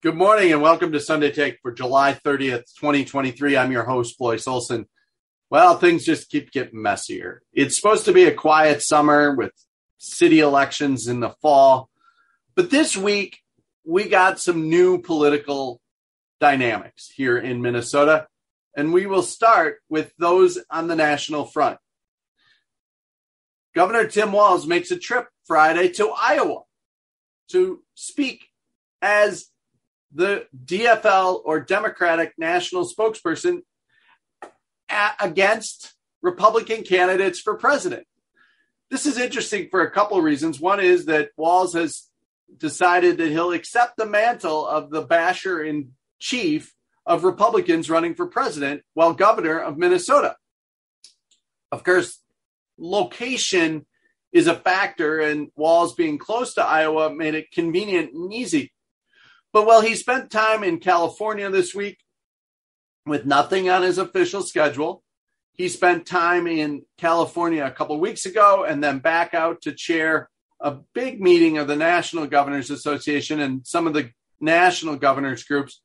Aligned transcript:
Good 0.00 0.14
morning 0.14 0.52
and 0.52 0.62
welcome 0.62 0.92
to 0.92 1.00
Sunday 1.00 1.32
Take 1.32 1.58
for 1.60 1.72
July 1.72 2.14
30th, 2.24 2.72
2023. 2.78 3.56
I'm 3.56 3.72
your 3.72 3.82
host, 3.82 4.16
Blois 4.16 4.46
Olson. 4.46 4.86
Well, 5.50 5.76
things 5.76 6.04
just 6.04 6.30
keep 6.30 6.52
getting 6.52 6.80
messier. 6.80 7.42
It's 7.52 7.74
supposed 7.74 8.04
to 8.04 8.12
be 8.12 8.22
a 8.22 8.32
quiet 8.32 8.80
summer 8.80 9.34
with 9.34 9.50
city 9.96 10.38
elections 10.38 11.08
in 11.08 11.18
the 11.18 11.34
fall. 11.42 11.90
But 12.54 12.70
this 12.70 12.96
week, 12.96 13.40
we 13.84 14.08
got 14.08 14.38
some 14.38 14.70
new 14.70 15.02
political 15.02 15.80
dynamics 16.38 17.10
here 17.12 17.36
in 17.36 17.60
Minnesota, 17.60 18.28
and 18.76 18.92
we 18.92 19.06
will 19.06 19.24
start 19.24 19.78
with 19.88 20.12
those 20.16 20.60
on 20.70 20.86
the 20.86 20.94
national 20.94 21.44
front. 21.44 21.80
Governor 23.74 24.06
Tim 24.06 24.30
Walz 24.30 24.64
makes 24.64 24.92
a 24.92 24.96
trip 24.96 25.26
Friday 25.44 25.88
to 25.94 26.10
Iowa 26.16 26.60
to 27.48 27.82
speak 27.96 28.46
as 29.02 29.50
the 30.12 30.46
DFL 30.64 31.42
or 31.44 31.60
Democratic 31.60 32.32
national 32.38 32.88
spokesperson 32.88 33.60
a- 34.90 35.12
against 35.20 35.94
Republican 36.22 36.82
candidates 36.82 37.40
for 37.40 37.54
president. 37.56 38.06
This 38.90 39.06
is 39.06 39.18
interesting 39.18 39.68
for 39.70 39.82
a 39.82 39.90
couple 39.90 40.18
of 40.18 40.24
reasons. 40.24 40.58
One 40.58 40.80
is 40.80 41.06
that 41.06 41.30
Walz 41.36 41.74
has 41.74 42.08
decided 42.56 43.18
that 43.18 43.28
he'll 43.30 43.52
accept 43.52 43.96
the 43.96 44.06
mantle 44.06 44.66
of 44.66 44.90
the 44.90 45.02
basher 45.02 45.62
in 45.62 45.92
chief 46.18 46.74
of 47.04 47.24
Republicans 47.24 47.90
running 47.90 48.14
for 48.14 48.26
president 48.26 48.82
while 48.94 49.12
governor 49.12 49.58
of 49.58 49.76
Minnesota. 49.76 50.36
Of 51.70 51.84
course, 51.84 52.22
location 52.78 53.86
is 54.32 54.46
a 54.46 54.54
factor, 54.54 55.20
and 55.20 55.48
Walz 55.56 55.94
being 55.94 56.18
close 56.18 56.54
to 56.54 56.64
Iowa 56.64 57.12
made 57.12 57.34
it 57.34 57.50
convenient 57.50 58.12
and 58.12 58.32
easy. 58.32 58.72
But 59.52 59.66
while 59.66 59.80
he 59.80 59.94
spent 59.94 60.30
time 60.30 60.62
in 60.62 60.78
California 60.78 61.50
this 61.50 61.74
week 61.74 61.98
with 63.06 63.26
nothing 63.26 63.70
on 63.70 63.82
his 63.82 63.98
official 63.98 64.42
schedule, 64.42 65.02
he 65.52 65.68
spent 65.68 66.06
time 66.06 66.46
in 66.46 66.82
California 66.98 67.64
a 67.64 67.70
couple 67.70 67.98
weeks 67.98 68.26
ago 68.26 68.64
and 68.64 68.82
then 68.82 68.98
back 68.98 69.34
out 69.34 69.62
to 69.62 69.72
chair 69.72 70.30
a 70.60 70.76
big 70.94 71.20
meeting 71.20 71.58
of 71.58 71.66
the 71.66 71.76
National 71.76 72.26
Governors 72.26 72.70
Association 72.70 73.40
and 73.40 73.66
some 73.66 73.86
of 73.86 73.94
the 73.94 74.10
national 74.40 74.96
governors 74.96 75.44
groups. 75.44 75.80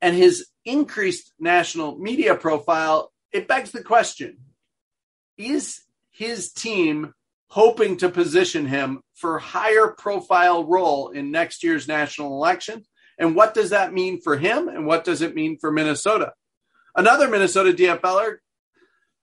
And 0.00 0.14
his 0.14 0.46
increased 0.64 1.32
national 1.38 1.98
media 1.98 2.34
profile, 2.34 3.12
it 3.32 3.48
begs 3.48 3.70
the 3.70 3.82
question 3.82 4.38
is 5.36 5.82
his 6.10 6.52
team 6.52 7.14
hoping 7.52 7.98
to 7.98 8.08
position 8.08 8.64
him 8.64 8.98
for 9.14 9.38
higher 9.38 9.88
profile 9.88 10.64
role 10.64 11.10
in 11.10 11.30
next 11.30 11.62
year's 11.62 11.86
national 11.86 12.28
election? 12.28 12.82
And 13.18 13.36
what 13.36 13.52
does 13.52 13.68
that 13.70 13.92
mean 13.92 14.22
for 14.22 14.38
him? 14.38 14.68
And 14.68 14.86
what 14.86 15.04
does 15.04 15.20
it 15.20 15.34
mean 15.34 15.58
for 15.58 15.70
Minnesota? 15.70 16.32
Another 16.96 17.28
Minnesota 17.28 17.74
DFLer, 17.74 18.36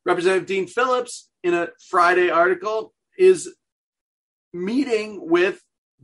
Representative 0.06 0.46
Dean 0.46 0.68
Phillips, 0.68 1.32
in 1.42 1.56
a 1.56 1.70
Friday 1.90 2.30
article, 2.30 2.94
is 3.18 3.52
meeting 4.54 5.28
with 5.28 5.64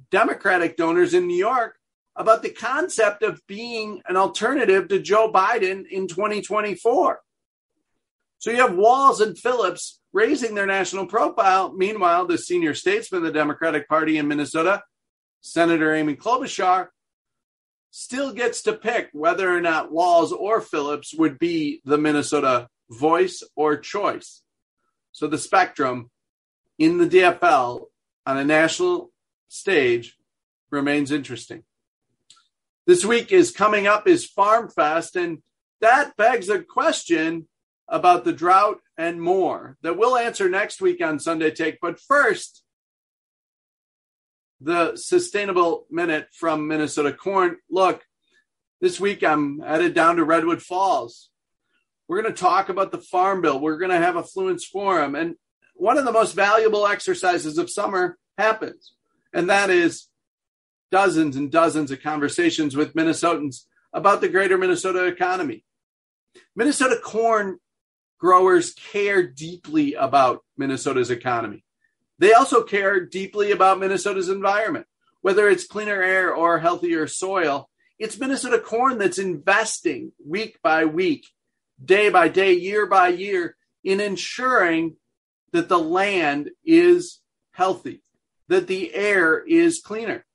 Democratic 0.09 0.77
donors 0.77 1.13
in 1.13 1.27
New 1.27 1.37
York 1.37 1.75
about 2.15 2.41
the 2.41 2.49
concept 2.49 3.21
of 3.21 3.39
being 3.45 4.01
an 4.07 4.17
alternative 4.17 4.87
to 4.87 4.99
Joe 4.99 5.31
Biden 5.31 5.85
in 5.87 6.07
2024. 6.07 7.21
So 8.39 8.49
you 8.49 8.57
have 8.57 8.75
Walz 8.75 9.21
and 9.21 9.37
Phillips 9.37 9.99
raising 10.15 10.55
their 10.55 10.65
national 10.65 11.05
profile. 11.05 11.73
Meanwhile, 11.73 12.25
the 12.25 12.37
senior 12.37 12.73
statesman 12.73 13.17
of 13.19 13.25
the 13.25 13.37
Democratic 13.37 13.89
Party 13.89 14.17
in 14.17 14.29
Minnesota, 14.29 14.81
Senator 15.41 15.93
Amy 15.93 16.15
Klobuchar, 16.15 16.87
still 17.91 18.31
gets 18.31 18.61
to 18.61 18.71
pick 18.71 19.09
whether 19.11 19.53
or 19.53 19.59
not 19.59 19.91
Walz 19.91 20.31
or 20.31 20.61
Phillips 20.61 21.13
would 21.13 21.37
be 21.37 21.81
the 21.83 21.97
Minnesota 21.97 22.69
voice 22.89 23.43
or 23.57 23.75
choice. 23.75 24.41
So 25.11 25.27
the 25.27 25.37
spectrum 25.37 26.09
in 26.79 26.97
the 26.97 27.07
DFL 27.07 27.87
on 28.25 28.37
a 28.37 28.45
national 28.45 29.11
stage 29.49 30.17
remains 30.71 31.11
interesting. 31.11 31.63
This 32.87 33.03
week 33.03 33.33
is 33.33 33.51
coming 33.51 33.85
up 33.85 34.07
is 34.07 34.25
Farm 34.25 34.69
Fest, 34.69 35.17
and 35.17 35.39
that 35.81 36.15
begs 36.15 36.47
a 36.47 36.63
question 36.63 37.49
about 37.87 38.25
the 38.25 38.33
drought 38.33 38.79
and 38.97 39.21
more 39.21 39.77
that 39.81 39.97
we'll 39.97 40.17
answer 40.17 40.49
next 40.49 40.81
week 40.81 41.01
on 41.01 41.19
Sunday 41.19 41.51
Take. 41.51 41.79
But 41.81 41.99
first, 41.99 42.63
the 44.61 44.95
Sustainable 44.95 45.85
Minute 45.91 46.29
from 46.33 46.67
Minnesota 46.67 47.13
Corn. 47.13 47.57
Look, 47.69 48.03
this 48.81 48.99
week 48.99 49.23
I'm 49.23 49.59
headed 49.59 49.93
down 49.93 50.15
to 50.15 50.23
Redwood 50.23 50.61
Falls. 50.61 51.29
We're 52.07 52.21
going 52.21 52.33
to 52.33 52.39
talk 52.39 52.69
about 52.69 52.91
the 52.91 52.99
Farm 52.99 53.41
Bill. 53.41 53.59
We're 53.59 53.77
going 53.77 53.91
to 53.91 53.97
have 53.97 54.15
a 54.15 54.23
Fluence 54.23 54.63
Forum. 54.63 55.15
And 55.15 55.35
one 55.75 55.97
of 55.97 56.05
the 56.05 56.11
most 56.11 56.33
valuable 56.33 56.87
exercises 56.87 57.57
of 57.57 57.69
summer 57.69 58.17
happens, 58.37 58.93
and 59.33 59.49
that 59.49 59.69
is 59.69 60.07
dozens 60.91 61.35
and 61.35 61.51
dozens 61.51 61.91
of 61.91 62.01
conversations 62.01 62.75
with 62.75 62.93
Minnesotans 62.93 63.65
about 63.91 64.21
the 64.21 64.29
greater 64.29 64.57
Minnesota 64.57 65.05
economy. 65.05 65.65
Minnesota 66.55 66.97
corn 67.03 67.59
growers 68.25 68.73
care 68.73 69.21
deeply 69.21 69.93
about 69.93 70.43
Minnesota's 70.57 71.11
economy. 71.11 71.63
They 72.17 72.33
also 72.33 72.63
care 72.63 72.99
deeply 72.99 73.51
about 73.51 73.79
Minnesota's 73.79 74.29
environment, 74.29 74.87
whether 75.21 75.47
it's 75.47 75.67
cleaner 75.67 76.01
air 76.01 76.33
or 76.33 76.57
healthier 76.57 77.05
soil. 77.05 77.69
It's 77.99 78.17
Minnesota 78.17 78.57
corn 78.57 78.97
that's 78.97 79.19
investing 79.19 80.11
week 80.25 80.57
by 80.63 80.85
week, 80.85 81.27
day 81.83 82.09
by 82.09 82.29
day, 82.29 82.53
year 82.53 82.87
by 82.87 83.09
year 83.09 83.55
in 83.83 83.99
ensuring 83.99 84.95
that 85.51 85.69
the 85.69 85.77
land 85.77 86.49
is 86.65 87.21
healthy, 87.51 88.01
that 88.47 88.65
the 88.65 88.91
air 88.95 89.37
is 89.37 89.81
cleaner. 89.81 90.25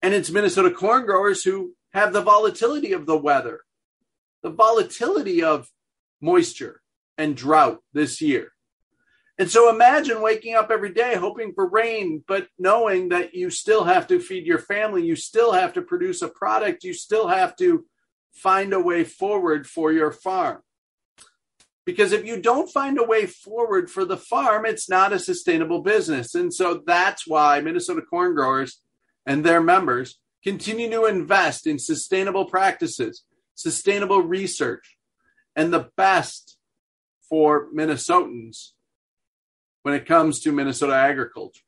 And 0.00 0.14
it's 0.14 0.30
Minnesota 0.30 0.70
corn 0.70 1.06
growers 1.06 1.42
who 1.42 1.74
have 1.92 2.12
the 2.12 2.22
volatility 2.22 2.92
of 2.92 3.06
the 3.06 3.18
weather, 3.18 3.62
the 4.44 4.50
volatility 4.50 5.42
of 5.42 5.68
moisture 6.22 6.80
and 7.18 7.36
drought 7.36 7.80
this 7.92 8.22
year. 8.22 8.52
And 9.38 9.50
so 9.50 9.68
imagine 9.68 10.22
waking 10.22 10.54
up 10.54 10.70
every 10.70 10.92
day 10.92 11.16
hoping 11.16 11.52
for 11.52 11.68
rain, 11.68 12.22
but 12.28 12.46
knowing 12.58 13.08
that 13.08 13.34
you 13.34 13.50
still 13.50 13.84
have 13.84 14.06
to 14.08 14.20
feed 14.20 14.46
your 14.46 14.58
family, 14.58 15.04
you 15.04 15.16
still 15.16 15.52
have 15.52 15.72
to 15.74 15.82
produce 15.82 16.22
a 16.22 16.28
product, 16.28 16.84
you 16.84 16.94
still 16.94 17.28
have 17.28 17.56
to 17.56 17.84
find 18.32 18.72
a 18.72 18.80
way 18.80 19.04
forward 19.04 19.66
for 19.66 19.92
your 19.92 20.12
farm. 20.12 20.60
Because 21.84 22.12
if 22.12 22.24
you 22.24 22.40
don't 22.40 22.70
find 22.70 22.98
a 22.98 23.04
way 23.04 23.26
forward 23.26 23.90
for 23.90 24.04
the 24.04 24.16
farm, 24.16 24.64
it's 24.64 24.88
not 24.88 25.12
a 25.12 25.18
sustainable 25.18 25.82
business. 25.82 26.34
And 26.34 26.54
so 26.54 26.82
that's 26.86 27.26
why 27.26 27.60
Minnesota 27.60 28.02
corn 28.02 28.34
growers 28.34 28.80
and 29.26 29.44
their 29.44 29.60
members 29.60 30.18
continue 30.44 30.88
to 30.90 31.06
invest 31.06 31.66
in 31.66 31.78
sustainable 31.78 32.44
practices, 32.44 33.24
sustainable 33.54 34.22
research, 34.22 34.96
and 35.56 35.72
the 35.72 35.90
best 35.96 36.56
for 37.28 37.68
Minnesotans 37.72 38.70
when 39.82 39.94
it 39.94 40.06
comes 40.06 40.40
to 40.40 40.52
Minnesota 40.52 40.94
agriculture. 40.94 41.62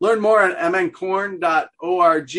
Learn 0.00 0.20
more 0.20 0.42
at 0.42 0.72
mncorn.org 0.72 2.36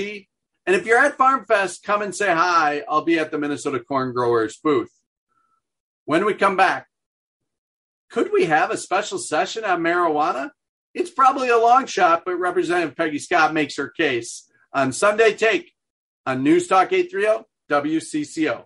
And 0.67 0.75
if 0.75 0.85
you're 0.85 0.97
at 0.97 1.17
Farm 1.17 1.45
Fest, 1.45 1.83
come 1.83 2.01
and 2.01 2.13
say 2.13 2.33
hi. 2.33 2.83
I'll 2.87 3.03
be 3.03 3.19
at 3.19 3.31
the 3.31 3.37
Minnesota 3.37 3.79
Corn 3.79 4.13
Growers 4.13 4.57
booth. 4.57 4.91
When 6.05 6.25
we 6.25 6.33
come 6.33 6.57
back, 6.57 6.87
could 8.09 8.31
we 8.31 8.45
have 8.45 8.71
a 8.71 8.77
special 8.77 9.17
session 9.17 9.63
on 9.63 9.81
marijuana? 9.81 10.51
It's 10.93 11.09
probably 11.09 11.49
a 11.49 11.57
long 11.57 11.87
shot, 11.87 12.23
but 12.25 12.39
Representative 12.39 12.95
Peggy 12.95 13.19
Scott 13.19 13.53
makes 13.53 13.75
her 13.77 13.89
case 13.89 14.49
on 14.71 14.93
Sunday 14.93 15.33
Take 15.33 15.73
on 16.25 16.43
News 16.43 16.67
Talk 16.67 16.93
830 16.93 17.45
WCCO. 17.69 18.65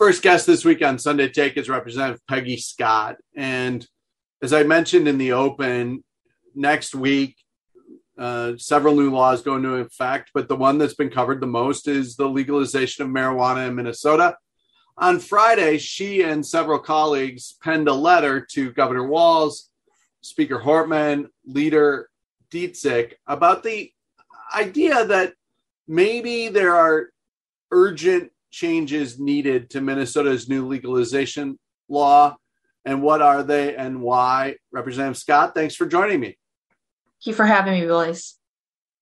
First 0.00 0.22
guest 0.22 0.46
this 0.46 0.64
week 0.64 0.80
on 0.82 0.98
Sunday 0.98 1.28
Take 1.28 1.58
is 1.58 1.68
Representative 1.68 2.26
Peggy 2.26 2.56
Scott. 2.56 3.16
And 3.36 3.86
as 4.42 4.54
I 4.54 4.62
mentioned 4.62 5.06
in 5.06 5.18
the 5.18 5.32
open, 5.32 6.02
next 6.54 6.94
week, 6.94 7.36
uh, 8.16 8.54
several 8.56 8.94
new 8.94 9.10
laws 9.10 9.42
go 9.42 9.56
into 9.56 9.74
effect, 9.74 10.30
but 10.32 10.48
the 10.48 10.56
one 10.56 10.78
that's 10.78 10.94
been 10.94 11.10
covered 11.10 11.42
the 11.42 11.46
most 11.46 11.86
is 11.86 12.16
the 12.16 12.26
legalization 12.26 13.04
of 13.04 13.10
marijuana 13.10 13.68
in 13.68 13.74
Minnesota. 13.74 14.38
On 14.96 15.18
Friday, 15.18 15.76
she 15.76 16.22
and 16.22 16.46
several 16.46 16.78
colleagues 16.78 17.58
penned 17.62 17.86
a 17.86 17.92
letter 17.92 18.40
to 18.52 18.72
Governor 18.72 19.06
Walz, 19.06 19.68
Speaker 20.22 20.60
Hortman, 20.60 21.26
Leader 21.44 22.08
Dziedzic 22.50 23.16
about 23.26 23.62
the 23.62 23.92
idea 24.56 25.04
that 25.04 25.34
maybe 25.86 26.48
there 26.48 26.74
are 26.74 27.10
urgent 27.70 28.32
changes 28.50 29.18
needed 29.18 29.70
to 29.70 29.80
Minnesota's 29.80 30.48
new 30.48 30.66
legalization 30.66 31.58
law. 31.88 32.36
And 32.84 33.02
what 33.02 33.22
are 33.22 33.42
they 33.42 33.76
and 33.76 34.00
why? 34.00 34.56
Representative 34.72 35.18
Scott, 35.18 35.54
thanks 35.54 35.74
for 35.74 35.86
joining 35.86 36.20
me. 36.20 36.28
Thank 36.28 37.26
you 37.26 37.34
for 37.34 37.46
having 37.46 37.74
me, 37.74 37.86
Willis. 37.86 38.38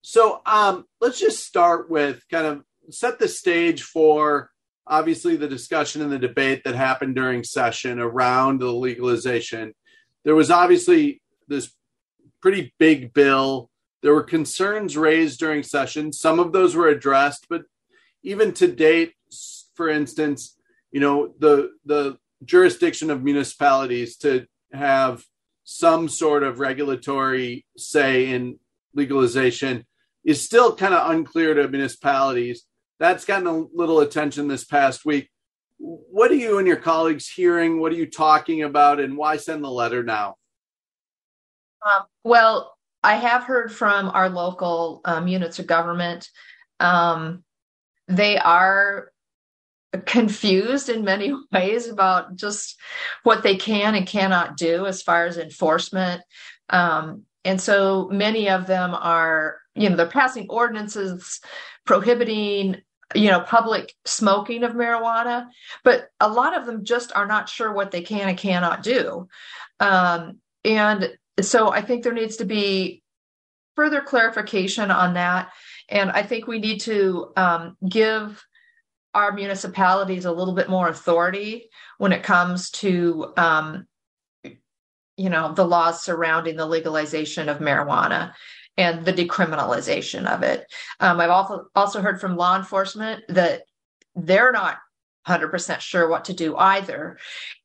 So 0.01 0.41
um, 0.45 0.85
let's 0.99 1.19
just 1.19 1.45
start 1.45 1.89
with 1.89 2.23
kind 2.29 2.45
of 2.45 2.63
set 2.89 3.19
the 3.19 3.27
stage 3.27 3.83
for 3.83 4.49
obviously 4.87 5.35
the 5.35 5.47
discussion 5.47 6.01
and 6.01 6.11
the 6.11 6.19
debate 6.19 6.63
that 6.63 6.75
happened 6.75 7.15
during 7.15 7.43
session 7.43 7.99
around 7.99 8.59
the 8.59 8.71
legalization. 8.71 9.73
There 10.23 10.35
was 10.35 10.49
obviously 10.49 11.21
this 11.47 11.71
pretty 12.41 12.73
big 12.79 13.13
bill. 13.13 13.69
There 14.01 14.13
were 14.13 14.23
concerns 14.23 14.97
raised 14.97 15.39
during 15.39 15.63
session. 15.63 16.11
Some 16.11 16.39
of 16.39 16.51
those 16.51 16.75
were 16.75 16.87
addressed, 16.87 17.47
but 17.49 17.63
even 18.23 18.53
to 18.53 18.67
date, 18.67 19.13
for 19.79 19.87
instance, 19.87 20.57
you 20.91 20.99
know 20.99 21.33
the 21.39 21.71
the 21.85 22.17
jurisdiction 22.43 23.09
of 23.09 23.23
municipalities 23.23 24.17
to 24.17 24.45
have 24.73 25.23
some 25.63 26.09
sort 26.09 26.43
of 26.43 26.59
regulatory 26.59 27.65
say 27.77 28.29
in 28.33 28.59
legalization 28.93 29.85
is 30.25 30.43
still 30.43 30.75
kind 30.75 30.93
of 30.93 31.11
unclear 31.11 31.53
to 31.53 31.65
municipalities. 31.69 32.65
That's 32.99 33.23
gotten 33.23 33.47
a 33.47 33.67
little 33.73 34.01
attention 34.01 34.49
this 34.49 34.65
past 34.65 35.05
week. 35.05 35.29
What 35.77 36.29
are 36.29 36.41
you 36.45 36.57
and 36.57 36.67
your 36.67 36.83
colleagues 36.91 37.29
hearing? 37.29 37.79
What 37.79 37.93
are 37.93 38.01
you 38.03 38.09
talking 38.09 38.63
about, 38.63 38.99
and 38.99 39.15
why 39.15 39.37
send 39.37 39.63
the 39.63 39.71
letter 39.71 40.03
now? 40.03 40.35
Um, 41.85 42.03
well, 42.25 42.75
I 43.01 43.15
have 43.15 43.43
heard 43.43 43.71
from 43.71 44.09
our 44.09 44.29
local 44.29 44.99
um, 45.05 45.29
units 45.29 45.57
of 45.57 45.67
government. 45.67 46.27
Um, 46.81 47.45
they 48.09 48.37
are 48.37 49.13
confused 50.05 50.89
in 50.89 51.03
many 51.03 51.33
ways 51.51 51.87
about 51.87 52.35
just 52.35 52.79
what 53.23 53.43
they 53.43 53.55
can 53.55 53.95
and 53.95 54.07
cannot 54.07 54.57
do 54.57 54.85
as 54.85 55.01
far 55.01 55.25
as 55.25 55.37
enforcement. 55.37 56.21
Um, 56.69 57.23
and 57.45 57.59
so 57.59 58.09
many 58.11 58.49
of 58.49 58.67
them 58.67 58.93
are, 58.93 59.57
you 59.75 59.89
know, 59.89 59.95
they're 59.95 60.07
passing 60.07 60.47
ordinances 60.49 61.39
prohibiting, 61.85 62.77
you 63.15 63.29
know, 63.29 63.39
public 63.39 63.95
smoking 64.05 64.63
of 64.63 64.73
marijuana, 64.73 65.47
but 65.83 66.09
a 66.19 66.29
lot 66.29 66.55
of 66.55 66.65
them 66.65 66.83
just 66.83 67.11
are 67.15 67.25
not 67.25 67.49
sure 67.49 67.73
what 67.73 67.91
they 67.91 68.01
can 68.01 68.29
and 68.29 68.37
cannot 68.37 68.83
do. 68.83 69.27
Um, 69.79 70.39
and 70.63 71.17
so 71.41 71.71
I 71.71 71.81
think 71.81 72.03
there 72.03 72.13
needs 72.13 72.37
to 72.37 72.45
be 72.45 73.01
further 73.75 74.01
clarification 74.01 74.91
on 74.91 75.13
that. 75.13 75.49
And 75.87 76.11
I 76.11 76.21
think 76.21 76.45
we 76.45 76.59
need 76.59 76.81
to 76.81 77.31
um, 77.37 77.77
give 77.87 78.45
our 79.13 79.31
municipalities 79.31 80.25
a 80.25 80.31
little 80.31 80.53
bit 80.53 80.69
more 80.69 80.87
authority 80.87 81.69
when 81.97 82.11
it 82.11 82.23
comes 82.23 82.69
to 82.71 83.33
um, 83.37 83.87
you 85.17 85.29
know 85.29 85.53
the 85.53 85.65
laws 85.65 86.03
surrounding 86.03 86.55
the 86.55 86.65
legalization 86.65 87.49
of 87.49 87.59
marijuana 87.59 88.33
and 88.77 89.03
the 89.03 89.13
decriminalization 89.13 90.25
of 90.25 90.43
it. 90.43 90.65
Um, 90.99 91.19
i've 91.19 91.29
also 91.29 91.65
also 91.75 92.01
heard 92.01 92.21
from 92.21 92.37
law 92.37 92.57
enforcement 92.57 93.23
that 93.29 93.63
they're 94.15 94.51
not 94.51 94.77
100% 95.27 95.79
sure 95.79 96.09
what 96.09 96.25
to 96.25 96.33
do 96.33 96.55
either. 96.55 97.17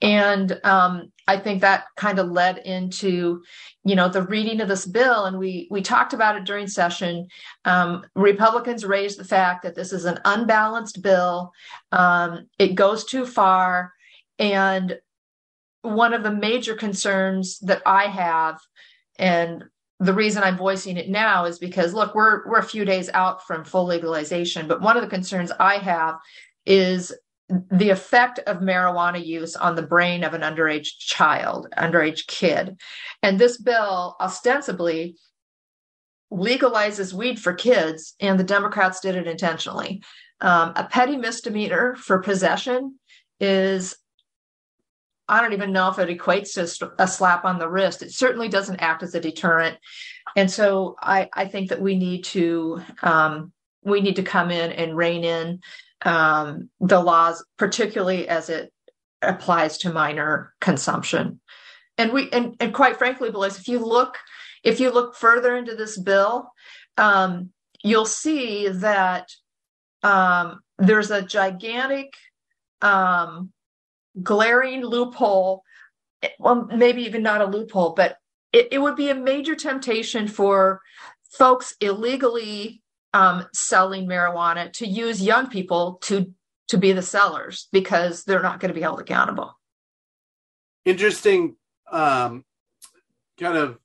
And 0.02 0.58
um, 0.64 1.12
i 1.26 1.38
think 1.38 1.60
that 1.60 1.84
kind 1.96 2.18
of 2.18 2.30
led 2.30 2.58
into 2.58 3.42
you 3.84 3.96
know 3.96 4.08
the 4.08 4.22
reading 4.22 4.60
of 4.60 4.68
this 4.68 4.86
bill. 4.86 5.24
And 5.26 5.38
we 5.38 5.68
we 5.70 5.82
talked 5.82 6.12
about 6.12 6.36
it 6.36 6.44
during 6.44 6.66
session. 6.66 7.28
Um, 7.64 8.04
republicans 8.14 8.84
raised 8.84 9.18
the 9.18 9.24
fact 9.24 9.62
that 9.62 9.74
this 9.74 9.92
is 9.92 10.04
an 10.04 10.18
unbalanced 10.24 11.02
bill. 11.02 11.52
Um, 11.92 12.48
it 12.58 12.74
goes 12.74 13.04
too 13.04 13.26
far. 13.26 13.92
And 14.38 14.98
one 15.82 16.12
of 16.14 16.22
the 16.22 16.32
major 16.32 16.74
concerns 16.74 17.58
that 17.60 17.82
i 17.86 18.04
have 18.04 18.58
and 19.18 19.64
the 20.00 20.14
reason 20.14 20.42
i'm 20.42 20.56
voicing 20.56 20.96
it 20.96 21.08
now 21.08 21.44
is 21.44 21.58
because 21.58 21.94
look 21.94 22.14
we're 22.14 22.48
we're 22.48 22.58
a 22.58 22.62
few 22.64 22.84
days 22.84 23.08
out 23.14 23.46
from 23.46 23.64
full 23.64 23.84
legalization. 23.84 24.66
But 24.66 24.80
one 24.80 24.96
of 24.96 25.02
the 25.02 25.08
concerns 25.08 25.52
i 25.60 25.76
have 25.76 26.16
is 26.66 27.12
the 27.48 27.90
effect 27.90 28.38
of 28.40 28.58
marijuana 28.58 29.24
use 29.24 29.54
on 29.54 29.74
the 29.74 29.82
brain 29.82 30.24
of 30.24 30.34
an 30.34 30.40
underage 30.40 30.98
child, 30.98 31.68
underage 31.76 32.26
kid. 32.26 32.80
And 33.22 33.38
this 33.38 33.58
bill 33.58 34.16
ostensibly 34.20 35.16
legalizes 36.32 37.12
weed 37.12 37.38
for 37.38 37.52
kids, 37.52 38.14
and 38.20 38.40
the 38.40 38.44
Democrats 38.44 39.00
did 39.00 39.14
it 39.14 39.26
intentionally. 39.26 40.02
Um, 40.40 40.72
a 40.74 40.84
petty 40.84 41.16
misdemeanor 41.16 41.94
for 41.96 42.18
possession 42.18 42.98
is, 43.40 43.94
I 45.28 45.40
don't 45.40 45.52
even 45.52 45.72
know 45.72 45.90
if 45.90 45.98
it 45.98 46.08
equates 46.08 46.54
to 46.54 46.92
a 46.98 47.06
slap 47.06 47.44
on 47.44 47.58
the 47.58 47.68
wrist. 47.68 48.02
It 48.02 48.12
certainly 48.12 48.48
doesn't 48.48 48.80
act 48.80 49.02
as 49.02 49.14
a 49.14 49.20
deterrent. 49.20 49.76
And 50.36 50.50
so 50.50 50.96
I, 51.00 51.28
I 51.32 51.46
think 51.46 51.68
that 51.68 51.80
we 51.80 51.96
need 51.96 52.24
to 52.24 52.82
um, 53.02 53.52
we 53.84 54.00
need 54.00 54.16
to 54.16 54.22
come 54.22 54.50
in 54.50 54.72
and 54.72 54.96
rein 54.96 55.24
in 55.24 55.60
um, 56.02 56.68
the 56.80 57.00
laws, 57.00 57.44
particularly 57.58 58.28
as 58.28 58.48
it 58.48 58.72
applies 59.22 59.78
to 59.78 59.92
minor 59.92 60.52
consumption. 60.60 61.40
And 61.96 62.12
we 62.12 62.30
and, 62.30 62.56
and 62.60 62.74
quite 62.74 62.96
frankly, 62.96 63.30
Blaise, 63.30 63.58
if 63.58 63.68
you 63.68 63.78
look 63.78 64.18
if 64.62 64.80
you 64.80 64.90
look 64.90 65.14
further 65.14 65.56
into 65.56 65.74
this 65.74 65.98
bill, 65.98 66.50
um, 66.96 67.50
you'll 67.82 68.06
see 68.06 68.68
that 68.68 69.28
um, 70.02 70.60
there's 70.78 71.10
a 71.10 71.22
gigantic, 71.22 72.14
um, 72.82 73.52
glaring 74.22 74.82
loophole. 74.82 75.62
Well, 76.38 76.68
maybe 76.74 77.02
even 77.02 77.22
not 77.22 77.42
a 77.42 77.46
loophole, 77.46 77.92
but 77.92 78.16
it, 78.52 78.68
it 78.72 78.78
would 78.78 78.96
be 78.96 79.10
a 79.10 79.14
major 79.14 79.54
temptation 79.54 80.26
for 80.26 80.80
folks 81.30 81.74
illegally 81.80 82.82
um, 83.14 83.46
selling 83.54 84.06
marijuana 84.06 84.70
to 84.74 84.86
use 84.86 85.22
young 85.22 85.48
people 85.48 85.94
to 86.02 86.34
to 86.66 86.78
be 86.78 86.92
the 86.92 87.02
sellers 87.02 87.68
because 87.72 88.24
they're 88.24 88.42
not 88.42 88.58
going 88.58 88.70
to 88.70 88.74
be 88.74 88.80
held 88.80 88.98
accountable. 88.98 89.56
Interesting 90.84 91.56
um, 91.90 92.44
kind 93.38 93.56
of 93.56 93.78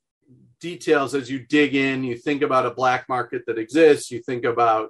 details 0.59 1.13
as 1.13 1.29
you 1.29 1.39
dig 1.39 1.75
in. 1.75 2.03
You 2.03 2.15
think 2.15 2.41
about 2.41 2.65
a 2.65 2.71
black 2.71 3.07
market 3.09 3.43
that 3.47 3.57
exists. 3.57 4.11
You 4.11 4.21
think 4.21 4.45
about 4.45 4.89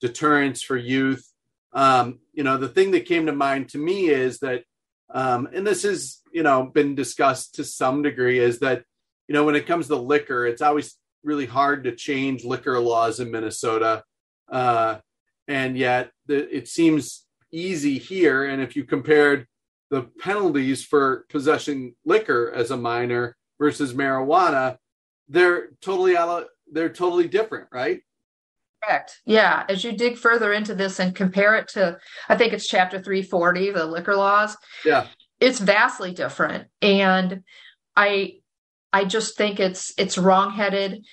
deterrence 0.00 0.62
for 0.62 0.76
youth. 0.76 1.26
Um, 1.72 2.18
you 2.32 2.42
know, 2.42 2.58
the 2.58 2.68
thing 2.68 2.90
that 2.90 3.06
came 3.06 3.26
to 3.26 3.32
mind 3.32 3.70
to 3.70 3.78
me 3.78 4.08
is 4.08 4.40
that, 4.40 4.64
um, 5.10 5.48
and 5.54 5.66
this 5.66 5.84
has 5.84 6.20
you 6.32 6.42
know 6.42 6.64
been 6.64 6.94
discussed 6.94 7.54
to 7.54 7.64
some 7.64 8.02
degree, 8.02 8.38
is 8.38 8.58
that 8.60 8.84
you 9.28 9.32
know 9.32 9.44
when 9.44 9.56
it 9.56 9.66
comes 9.66 9.86
to 9.88 9.96
liquor, 9.96 10.46
it's 10.46 10.62
always 10.62 10.96
really 11.26 11.46
hard 11.46 11.84
to 11.84 11.94
change 11.94 12.44
liquor 12.44 12.78
laws 12.78 13.20
in 13.20 13.30
Minnesota. 13.30 14.04
uh, 14.50 14.98
and 15.48 15.76
yet 15.76 16.10
the, 16.26 16.56
it 16.56 16.68
seems 16.68 17.26
easy 17.52 17.98
here. 17.98 18.44
And 18.44 18.62
if 18.62 18.76
you 18.76 18.84
compared 18.84 19.46
the 19.90 20.02
penalties 20.18 20.84
for 20.84 21.26
possessing 21.28 21.94
liquor 22.04 22.52
as 22.52 22.70
a 22.70 22.76
minor 22.76 23.36
versus 23.58 23.92
marijuana, 23.92 24.76
they're 25.28 25.70
totally 25.80 26.16
out 26.16 26.46
they're 26.70 26.88
totally 26.88 27.28
different, 27.28 27.68
right? 27.70 28.00
Correct. 28.82 29.20
Yeah. 29.24 29.64
As 29.68 29.84
you 29.84 29.92
dig 29.92 30.18
further 30.18 30.52
into 30.52 30.74
this 30.74 30.98
and 30.98 31.14
compare 31.14 31.56
it 31.56 31.68
to, 31.68 31.98
I 32.28 32.36
think 32.36 32.52
it's 32.52 32.66
chapter 32.66 33.00
340, 33.00 33.70
the 33.70 33.86
liquor 33.86 34.16
laws. 34.16 34.56
Yeah. 34.84 35.06
It's 35.40 35.60
vastly 35.60 36.12
different. 36.12 36.68
And 36.82 37.42
I, 37.96 38.40
I 38.96 39.04
just 39.04 39.36
think 39.36 39.60
it's, 39.60 39.92
it's 39.98 40.16
wrongheaded. 40.16 41.04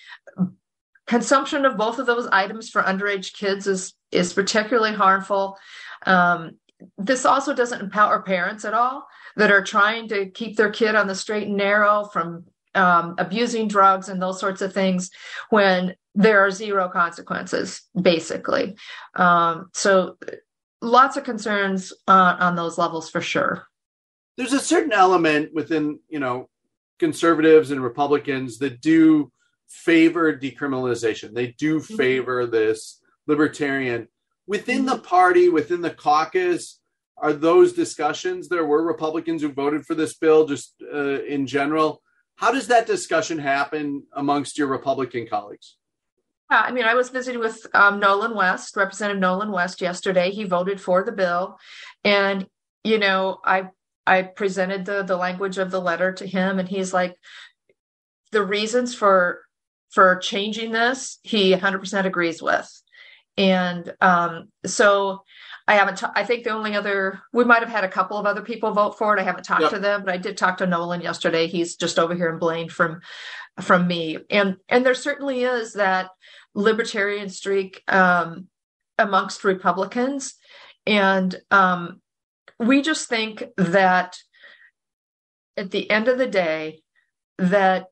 Consumption 1.06 1.66
of 1.66 1.76
both 1.76 2.00
of 2.00 2.06
those 2.06 2.28
items 2.32 2.70
for 2.70 2.82
underage 2.82 3.34
kids 3.34 3.68
is, 3.68 3.94
is 4.10 4.32
particularly 4.32 4.94
harmful. 4.94 5.58
Um, 6.06 6.52
this 6.98 7.26
also 7.26 7.54
doesn't 7.54 7.82
empower 7.82 8.22
parents 8.22 8.64
at 8.64 8.74
all 8.74 9.06
that 9.36 9.52
are 9.52 9.62
trying 9.64 10.08
to 10.08 10.30
keep 10.30 10.56
their 10.56 10.72
kid 10.72 10.96
on 10.96 11.08
the 11.08 11.16
straight 11.16 11.48
and 11.48 11.58
narrow 11.58 12.06
from 12.06 12.46
um, 12.74 13.16
abusing 13.18 13.68
drugs 13.68 14.08
and 14.08 14.22
those 14.22 14.40
sorts 14.40 14.62
of 14.62 14.74
things 14.74 15.12
when 15.50 15.96
there 16.16 16.40
are 16.46 16.52
zero 16.52 16.88
consequences, 16.88 17.82
basically. 18.00 18.76
Um, 19.16 19.70
so, 19.74 20.18
lots 20.82 21.18
of 21.18 21.26
concerns 21.26 21.92
uh, 22.08 22.38
on 22.40 22.56
those 22.56 22.78
levels 22.78 23.10
for 23.10 23.20
sure. 23.20 23.68
There's 24.38 24.54
a 24.54 24.60
certain 24.60 24.94
element 24.94 25.54
within, 25.54 26.00
you 26.08 26.20
know, 26.20 26.50
conservatives 27.04 27.70
and 27.72 27.84
Republicans 27.84 28.60
that 28.60 28.80
do 28.80 29.30
favor 29.68 30.32
decriminalization. 30.38 31.34
They 31.34 31.48
do 31.48 31.80
mm-hmm. 31.80 31.98
favor 31.98 32.46
this 32.46 33.02
libertarian. 33.28 34.08
Within 34.48 34.86
the 34.86 34.94
mm-hmm. 34.94 35.04
party, 35.04 35.50
within 35.50 35.82
the 35.82 35.90
caucus, 35.90 36.80
are 37.18 37.34
those 37.34 37.74
discussions? 37.74 38.48
There 38.48 38.66
were 38.66 38.82
Republicans 38.86 39.42
who 39.42 39.52
voted 39.52 39.86
for 39.86 39.96
this 39.96 40.14
bill 40.14 40.48
just 40.48 40.76
uh, 40.94 41.24
in 41.24 41.46
general. 41.46 42.02
How 42.36 42.54
does 42.54 42.68
that 42.68 42.88
discussion 42.88 43.38
happen 43.38 44.04
amongst 44.14 44.58
your 44.58 44.68
Republican 44.68 45.28
colleagues? 45.28 45.76
Yeah, 46.50 46.62
I 46.62 46.72
mean, 46.72 46.86
I 46.86 46.94
was 46.94 47.10
visiting 47.10 47.42
with 47.42 47.68
um, 47.74 48.00
Nolan 48.00 48.34
West, 48.34 48.78
Representative 48.78 49.20
Nolan 49.20 49.52
West, 49.52 49.82
yesterday. 49.82 50.32
He 50.32 50.46
voted 50.46 50.80
for 50.80 51.04
the 51.04 51.12
bill, 51.12 51.58
and 52.06 52.48
you 52.86 52.98
know, 52.98 53.40
I 53.44 53.70
I 54.06 54.24
presented 54.24 54.86
the 54.86 55.04
the 55.04 55.18
language 55.18 55.58
of 55.58 55.72
the 55.72 55.82
letter 55.82 56.12
to 56.14 56.26
him, 56.26 56.60
and 56.60 56.68
he's 56.68 56.94
like, 56.94 57.18
the 58.32 58.44
reasons 58.44 58.94
for 58.94 59.42
for 59.92 60.18
changing 60.18 60.72
this, 60.72 61.20
he 61.22 61.54
100% 61.54 62.06
agrees 62.06 62.42
with, 62.42 62.82
and 63.38 63.94
um, 64.02 64.50
so 64.66 65.24
I 65.68 65.76
haven't. 65.76 66.00
T- 66.00 66.08
I 66.14 66.26
think 66.26 66.44
the 66.44 66.50
only 66.50 66.76
other 66.76 67.22
we 67.32 67.46
might 67.46 67.62
have 67.62 67.70
had 67.70 67.84
a 67.84 67.90
couple 67.90 68.18
of 68.18 68.26
other 68.26 68.42
people 68.42 68.72
vote 68.72 68.98
for 68.98 69.16
it. 69.16 69.22
I 69.22 69.24
haven't 69.24 69.44
talked 69.44 69.62
yep. 69.62 69.72
to 69.72 69.80
them, 69.80 70.04
but 70.04 70.14
I 70.14 70.18
did 70.18 70.36
talk 70.36 70.58
to 70.58 70.68
Nolan 70.68 71.02
yesterday. 71.02 71.48
He's 71.48 71.76
just 71.76 72.00
over 72.00 72.16
here 72.16 72.30
in 72.30 72.40
Blaine 72.40 72.70
from 72.70 73.00
from 73.62 73.88
me, 73.88 74.18
and 74.30 74.58
and 74.68 74.86
there 74.86 74.96
certainly 74.96 75.44
is 75.44 75.74
that 75.74 76.10
libertarian 76.54 77.30
streak 77.30 77.82
um, 77.88 78.48
amongst 78.98 79.44
Republicans, 79.44 80.36
and 80.86 81.36
um, 81.50 82.02
we 82.60 82.82
just 82.82 83.08
think 83.08 83.44
that 83.58 84.18
at 85.58 85.72
the 85.72 85.90
end 85.90 86.08
of 86.08 86.18
the 86.18 86.28
day, 86.28 86.82
that 87.38 87.88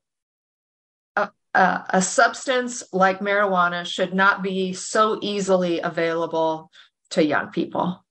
a, 1.16 1.30
a, 1.54 1.84
a 1.90 2.02
substance 2.02 2.82
like 2.92 3.20
marijuana 3.20 3.84
should 3.84 4.14
not 4.14 4.42
be 4.42 4.72
so 4.72 5.18
easily 5.22 5.80
available 5.80 6.70
to 7.10 7.24
young 7.24 7.50
people? 7.50 8.04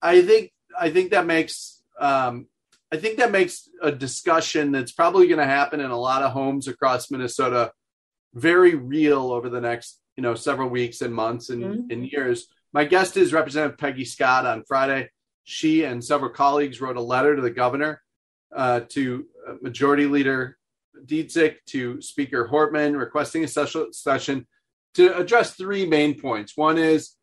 I 0.00 0.22
think 0.22 0.52
I 0.78 0.90
think 0.90 1.10
that 1.10 1.26
makes 1.26 1.82
um, 2.00 2.46
I 2.92 2.96
think 2.96 3.18
that 3.18 3.32
makes 3.32 3.68
a 3.82 3.90
discussion 3.90 4.72
that's 4.72 4.92
probably 4.92 5.26
going 5.26 5.40
to 5.40 5.44
happen 5.44 5.80
in 5.80 5.90
a 5.90 5.98
lot 5.98 6.22
of 6.22 6.32
homes 6.32 6.68
across 6.68 7.10
Minnesota 7.10 7.72
very 8.34 8.74
real 8.74 9.32
over 9.32 9.48
the 9.48 9.60
next 9.60 10.00
you 10.16 10.22
know 10.22 10.34
several 10.34 10.68
weeks 10.68 11.00
and 11.00 11.14
months 11.14 11.50
and, 11.50 11.64
mm-hmm. 11.64 11.90
and 11.90 12.12
years. 12.12 12.46
My 12.72 12.84
guest 12.84 13.16
is 13.16 13.32
Representative 13.32 13.78
Peggy 13.78 14.04
Scott 14.04 14.44
on 14.44 14.62
Friday. 14.68 15.08
She 15.44 15.84
and 15.84 16.04
several 16.04 16.30
colleagues 16.30 16.80
wrote 16.82 16.98
a 16.98 17.02
letter 17.02 17.34
to 17.34 17.40
the 17.40 17.50
governor, 17.50 18.02
uh, 18.54 18.80
to 18.90 19.26
uh, 19.48 19.54
Majority 19.62 20.04
Leader 20.04 20.58
Dziedzic, 21.06 21.56
to 21.68 22.02
Speaker 22.02 22.46
Hortman, 22.46 22.98
requesting 22.98 23.42
a 23.42 23.48
special 23.48 23.86
session 23.92 24.46
to 24.94 25.16
address 25.16 25.54
three 25.54 25.86
main 25.86 26.20
points. 26.20 26.58
One 26.58 26.76
is 26.76 27.16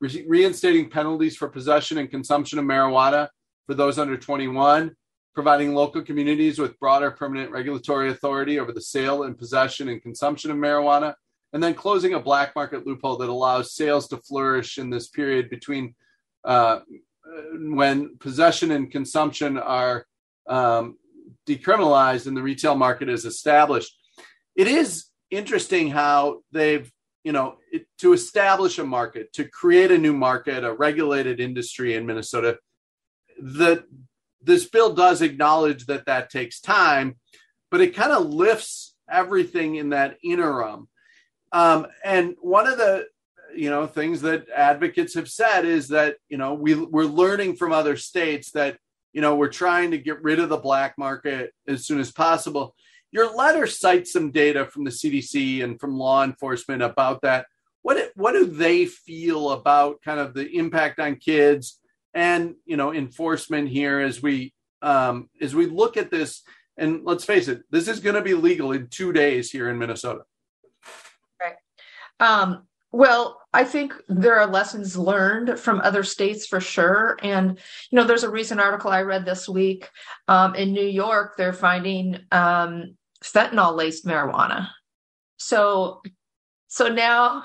re- 0.00 0.26
reinstating 0.28 0.90
penalties 0.90 1.34
for 1.34 1.48
possession 1.48 1.96
and 1.96 2.10
consumption 2.10 2.58
of 2.58 2.66
marijuana 2.66 3.28
for 3.66 3.72
those 3.72 3.98
under 3.98 4.18
21, 4.18 4.94
providing 5.34 5.74
local 5.74 6.02
communities 6.02 6.58
with 6.58 6.78
broader 6.78 7.10
permanent 7.10 7.50
regulatory 7.50 8.10
authority 8.10 8.58
over 8.58 8.72
the 8.72 8.82
sale 8.82 9.22
and 9.22 9.38
possession 9.38 9.88
and 9.88 10.02
consumption 10.02 10.50
of 10.50 10.58
marijuana, 10.58 11.14
and 11.52 11.62
then 11.62 11.74
closing 11.74 12.14
a 12.14 12.20
black 12.20 12.54
market 12.54 12.86
loophole 12.86 13.16
that 13.16 13.28
allows 13.28 13.74
sales 13.74 14.08
to 14.08 14.16
flourish 14.18 14.78
in 14.78 14.90
this 14.90 15.08
period 15.08 15.50
between 15.50 15.94
uh, 16.44 16.80
when 17.54 18.16
possession 18.18 18.70
and 18.70 18.90
consumption 18.90 19.58
are 19.58 20.06
um, 20.48 20.96
decriminalized 21.46 22.26
and 22.26 22.36
the 22.36 22.42
retail 22.42 22.74
market 22.74 23.08
is 23.08 23.24
established. 23.24 23.96
It 24.56 24.66
is 24.66 25.06
interesting 25.30 25.90
how 25.90 26.42
they've 26.52 26.90
you 27.24 27.32
know, 27.32 27.56
it, 27.70 27.86
to 27.98 28.12
establish 28.12 28.78
a 28.78 28.84
market, 28.84 29.32
to 29.34 29.44
create 29.44 29.90
a 29.90 29.98
new 29.98 30.12
market, 30.12 30.64
a 30.64 30.72
regulated 30.72 31.40
industry 31.40 31.94
in 31.94 32.06
Minnesota, 32.06 32.58
that 33.38 33.84
this 34.42 34.68
bill 34.68 34.94
does 34.94 35.20
acknowledge 35.20 35.86
that 35.86 36.06
that 36.06 36.30
takes 36.30 36.60
time, 36.60 37.16
but 37.70 37.80
it 37.80 37.94
kind 37.94 38.12
of 38.12 38.26
lifts 38.26 38.94
everything 39.10 39.76
in 39.76 39.90
that 39.90 40.16
interim. 40.24 40.88
Um, 41.52 41.86
and 42.04 42.36
one 42.40 42.66
of 42.66 42.78
the 42.78 43.06
you 43.54 43.68
know 43.68 43.86
things 43.86 44.22
that 44.22 44.48
advocates 44.48 45.14
have 45.14 45.28
said 45.28 45.64
is 45.64 45.88
that 45.88 46.16
you 46.28 46.38
know 46.38 46.54
we 46.54 46.74
we're 46.74 47.04
learning 47.04 47.56
from 47.56 47.72
other 47.72 47.96
states 47.96 48.52
that 48.52 48.78
you 49.12 49.20
know 49.20 49.34
we're 49.34 49.48
trying 49.48 49.90
to 49.90 49.98
get 49.98 50.22
rid 50.22 50.38
of 50.38 50.48
the 50.48 50.56
black 50.56 50.96
market 50.96 51.52
as 51.66 51.84
soon 51.84 51.98
as 51.98 52.12
possible 52.12 52.74
your 53.12 53.34
letter 53.34 53.66
cites 53.66 54.12
some 54.12 54.30
data 54.30 54.66
from 54.66 54.84
the 54.84 54.90
CDC 54.90 55.64
and 55.64 55.80
from 55.80 55.98
law 55.98 56.22
enforcement 56.22 56.82
about 56.82 57.22
that. 57.22 57.46
What 57.82 58.10
what 58.14 58.32
do 58.32 58.44
they 58.46 58.86
feel 58.86 59.50
about 59.50 60.02
kind 60.02 60.20
of 60.20 60.34
the 60.34 60.48
impact 60.56 61.00
on 61.00 61.16
kids 61.16 61.80
and 62.14 62.54
you 62.66 62.76
know 62.76 62.92
enforcement 62.92 63.68
here 63.68 64.00
as 64.00 64.22
we 64.22 64.52
um, 64.82 65.28
as 65.40 65.54
we 65.54 65.66
look 65.66 65.96
at 65.96 66.10
this? 66.10 66.42
And 66.76 67.04
let's 67.04 67.24
face 67.24 67.48
it, 67.48 67.62
this 67.70 67.88
is 67.88 68.00
going 68.00 68.14
to 68.14 68.22
be 68.22 68.34
legal 68.34 68.72
in 68.72 68.88
two 68.88 69.12
days 69.12 69.50
here 69.50 69.68
in 69.68 69.78
Minnesota. 69.78 70.22
Um, 72.20 72.62
well, 72.92 73.40
I 73.52 73.64
think 73.64 73.94
there 74.08 74.38
are 74.38 74.46
lessons 74.46 74.96
learned 74.96 75.58
from 75.58 75.80
other 75.80 76.02
states 76.02 76.46
for 76.46 76.60
sure. 76.60 77.18
And, 77.22 77.58
you 77.90 77.96
know, 77.96 78.04
there's 78.04 78.24
a 78.24 78.30
recent 78.30 78.60
article 78.60 78.90
I 78.90 79.02
read 79.02 79.24
this 79.24 79.48
week 79.48 79.88
um, 80.28 80.54
in 80.54 80.72
New 80.72 80.86
York. 80.86 81.36
They're 81.36 81.52
finding 81.52 82.18
um, 82.30 82.96
fentanyl 83.24 83.76
laced 83.76 84.06
marijuana. 84.06 84.68
So, 85.36 86.02
so 86.68 86.88
now, 86.88 87.44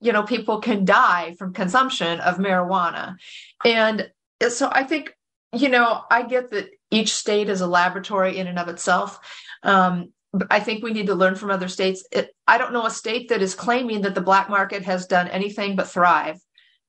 you 0.00 0.12
know, 0.12 0.24
people 0.24 0.60
can 0.60 0.84
die 0.84 1.34
from 1.38 1.54
consumption 1.54 2.20
of 2.20 2.36
marijuana. 2.36 3.16
And 3.64 4.10
so 4.48 4.68
I 4.70 4.84
think, 4.84 5.14
you 5.54 5.68
know, 5.68 6.02
I 6.10 6.22
get 6.22 6.50
that 6.50 6.68
each 6.90 7.14
state 7.14 7.48
is 7.48 7.60
a 7.60 7.66
laboratory 7.66 8.36
in 8.36 8.46
and 8.46 8.58
of 8.58 8.68
itself. 8.68 9.18
Um, 9.62 10.12
I 10.50 10.60
think 10.60 10.82
we 10.82 10.92
need 10.92 11.06
to 11.06 11.14
learn 11.14 11.34
from 11.34 11.50
other 11.50 11.68
states. 11.68 12.06
It, 12.12 12.34
I 12.46 12.58
don't 12.58 12.72
know 12.72 12.86
a 12.86 12.90
state 12.90 13.28
that 13.28 13.42
is 13.42 13.54
claiming 13.54 14.02
that 14.02 14.14
the 14.14 14.20
black 14.20 14.48
market 14.48 14.82
has 14.84 15.06
done 15.06 15.28
anything 15.28 15.76
but 15.76 15.88
thrive 15.88 16.38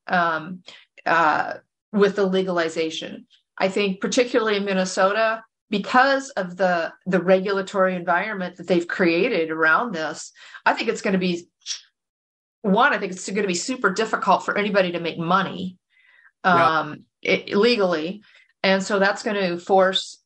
um, 0.07 0.63
uh, 1.05 1.53
with 1.91 2.15
the 2.15 2.25
legalization. 2.25 3.27
I 3.57 3.69
think, 3.69 4.01
particularly 4.01 4.57
in 4.57 4.65
Minnesota, 4.65 5.43
because 5.69 6.29
of 6.31 6.57
the 6.57 6.93
the 7.05 7.21
regulatory 7.21 7.95
environment 7.95 8.57
that 8.57 8.67
they've 8.67 8.87
created 8.87 9.51
around 9.51 9.93
this 9.93 10.31
i 10.65 10.73
think 10.73 10.89
it's 10.89 11.01
going 11.01 11.13
to 11.13 11.19
be 11.19 11.47
one 12.61 12.93
i 12.93 12.97
think 12.97 13.11
it's 13.11 13.27
going 13.27 13.41
to 13.41 13.47
be 13.47 13.53
super 13.53 13.91
difficult 13.91 14.43
for 14.45 14.57
anybody 14.57 14.91
to 14.91 14.99
make 14.99 15.17
money 15.17 15.77
um 16.43 17.05
yeah. 17.21 17.33
it, 17.33 17.57
legally 17.57 18.21
and 18.63 18.81
so 18.81 18.99
that's 18.99 19.23
going 19.23 19.35
to 19.35 19.63
force 19.63 20.19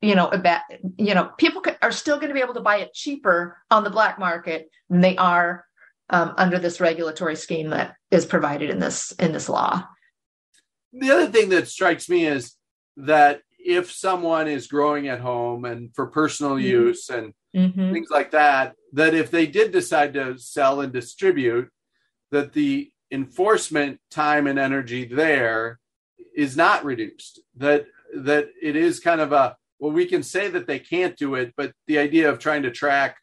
you 0.00 0.14
know 0.14 0.28
about 0.28 0.62
you 0.96 1.14
know 1.14 1.30
people 1.38 1.62
are 1.82 1.92
still 1.92 2.16
going 2.16 2.28
to 2.28 2.34
be 2.34 2.40
able 2.40 2.54
to 2.54 2.60
buy 2.60 2.78
it 2.78 2.94
cheaper 2.94 3.58
on 3.70 3.84
the 3.84 3.90
black 3.90 4.18
market 4.18 4.70
than 4.88 5.00
they 5.00 5.16
are 5.16 5.64
um, 6.10 6.34
under 6.36 6.58
this 6.58 6.80
regulatory 6.80 7.36
scheme 7.36 7.70
that 7.70 7.94
is 8.10 8.24
provided 8.24 8.70
in 8.70 8.78
this 8.78 9.12
in 9.12 9.32
this 9.32 9.48
law 9.48 9.84
the 10.92 11.10
other 11.10 11.26
thing 11.26 11.48
that 11.50 11.68
strikes 11.68 12.08
me 12.08 12.26
is 12.26 12.54
that 12.96 13.42
if 13.58 13.90
someone 13.90 14.46
is 14.46 14.68
growing 14.68 15.08
at 15.08 15.20
home 15.20 15.64
and 15.64 15.94
for 15.94 16.06
personal 16.06 16.52
mm-hmm. 16.52 16.66
use 16.66 17.08
and 17.10 17.34
mm-hmm. 17.54 17.92
things 17.92 18.08
like 18.10 18.30
that, 18.30 18.74
that 18.92 19.12
if 19.12 19.30
they 19.30 19.46
did 19.46 19.72
decide 19.72 20.14
to 20.14 20.38
sell 20.38 20.80
and 20.80 20.92
distribute, 20.92 21.68
that 22.30 22.52
the 22.52 22.90
enforcement 23.10 24.00
time 24.10 24.46
and 24.46 24.58
energy 24.58 25.04
there 25.04 25.80
is 26.34 26.56
not 26.56 26.84
reduced. 26.84 27.40
That 27.56 27.86
that 28.14 28.48
it 28.60 28.76
is 28.76 29.00
kind 29.00 29.20
of 29.20 29.32
a 29.32 29.56
well, 29.78 29.92
we 29.92 30.06
can 30.06 30.22
say 30.22 30.48
that 30.48 30.66
they 30.66 30.78
can't 30.78 31.16
do 31.18 31.34
it, 31.34 31.52
but 31.54 31.72
the 31.86 31.98
idea 31.98 32.30
of 32.30 32.38
trying 32.38 32.62
to 32.62 32.70
track 32.70 33.18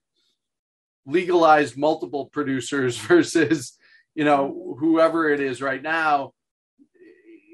legalized 1.06 1.78
multiple 1.78 2.28
producers 2.28 2.98
versus 3.08 3.78
you 4.16 4.24
know 4.24 4.76
whoever 4.80 5.30
it 5.30 5.40
is 5.40 5.62
right 5.62 5.82
now 5.82 6.34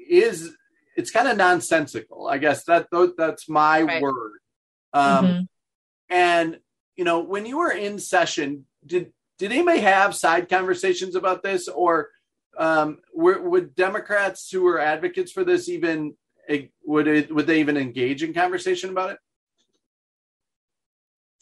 is 0.08 0.54
it's 0.96 1.10
kind 1.10 1.28
of 1.28 1.36
nonsensical 1.36 2.28
i 2.28 2.38
guess 2.38 2.64
that 2.64 2.86
that's 3.16 3.48
my 3.48 3.82
right. 3.82 4.02
word 4.02 4.38
um 4.92 5.26
mm-hmm. 5.26 5.40
and 6.10 6.58
you 6.96 7.04
know 7.04 7.20
when 7.20 7.46
you 7.46 7.58
were 7.58 7.72
in 7.72 7.98
session 7.98 8.66
did 8.84 9.12
did 9.38 9.52
anybody 9.52 9.80
have 9.80 10.14
side 10.14 10.48
conversations 10.48 11.14
about 11.14 11.42
this 11.42 11.68
or 11.68 12.10
um 12.58 12.98
were, 13.14 13.40
would 13.40 13.74
democrats 13.74 14.50
who 14.50 14.62
were 14.62 14.78
advocates 14.78 15.32
for 15.32 15.44
this 15.44 15.68
even 15.68 16.14
would 16.84 17.06
it 17.06 17.34
would 17.34 17.46
they 17.46 17.60
even 17.60 17.76
engage 17.76 18.22
in 18.22 18.34
conversation 18.34 18.90
about 18.90 19.10
it 19.10 19.18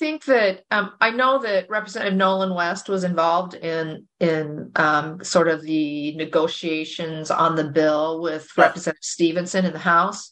I 0.00 0.04
think 0.04 0.26
that 0.26 0.62
um, 0.70 0.92
I 1.00 1.10
know 1.10 1.40
that 1.42 1.68
Representative 1.68 2.16
Nolan 2.16 2.54
West 2.54 2.88
was 2.88 3.02
involved 3.02 3.54
in 3.54 4.06
in 4.20 4.70
um, 4.76 5.24
sort 5.24 5.48
of 5.48 5.62
the 5.62 6.14
negotiations 6.14 7.32
on 7.32 7.56
the 7.56 7.64
bill 7.64 8.22
with 8.22 8.48
Representative 8.56 9.02
Stephenson 9.02 9.64
in 9.64 9.72
the 9.72 9.78
House, 9.80 10.30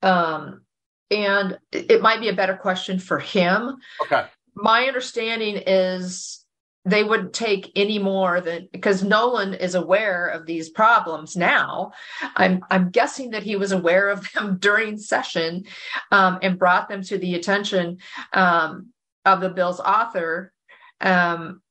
um, 0.00 0.62
and 1.10 1.58
it 1.70 2.00
might 2.00 2.20
be 2.20 2.30
a 2.30 2.34
better 2.34 2.56
question 2.56 2.98
for 2.98 3.18
him. 3.18 3.76
Okay. 4.00 4.24
My 4.54 4.84
understanding 4.84 5.62
is 5.66 6.43
they 6.84 7.02
wouldn't 7.02 7.32
take 7.32 7.72
any 7.76 7.98
more 7.98 8.40
than 8.40 8.68
because 8.70 9.02
Nolan 9.02 9.54
is 9.54 9.74
aware 9.74 10.26
of 10.28 10.44
these 10.44 10.68
problems 10.68 11.34
now. 11.34 11.92
I'm 12.36 12.62
I'm 12.70 12.90
guessing 12.90 13.30
that 13.30 13.42
he 13.42 13.56
was 13.56 13.72
aware 13.72 14.10
of 14.10 14.30
them 14.32 14.56
during 14.60 14.98
session 14.98 15.64
um, 16.12 16.38
and 16.42 16.58
brought 16.58 16.88
them 16.88 17.02
to 17.04 17.18
the 17.18 17.34
attention 17.34 17.98
um, 18.32 18.90
of 19.24 19.40
the 19.40 19.48
bill's 19.48 19.80
author, 19.80 20.52
um, 21.00 21.62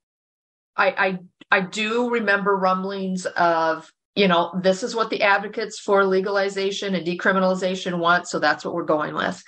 I, 0.75 1.19
I 1.51 1.57
I 1.57 1.61
do 1.61 2.09
remember 2.09 2.55
rumblings 2.55 3.27
of 3.27 3.91
you 4.15 4.27
know 4.27 4.59
this 4.63 4.81
is 4.81 4.95
what 4.95 5.11
the 5.11 5.21
advocates 5.21 5.79
for 5.79 6.05
legalization 6.05 6.95
and 6.95 7.05
decriminalization 7.05 7.99
want, 7.99 8.27
so 8.27 8.39
that's 8.39 8.65
what 8.65 8.73
we're 8.73 8.83
going 8.83 9.13
with, 9.13 9.43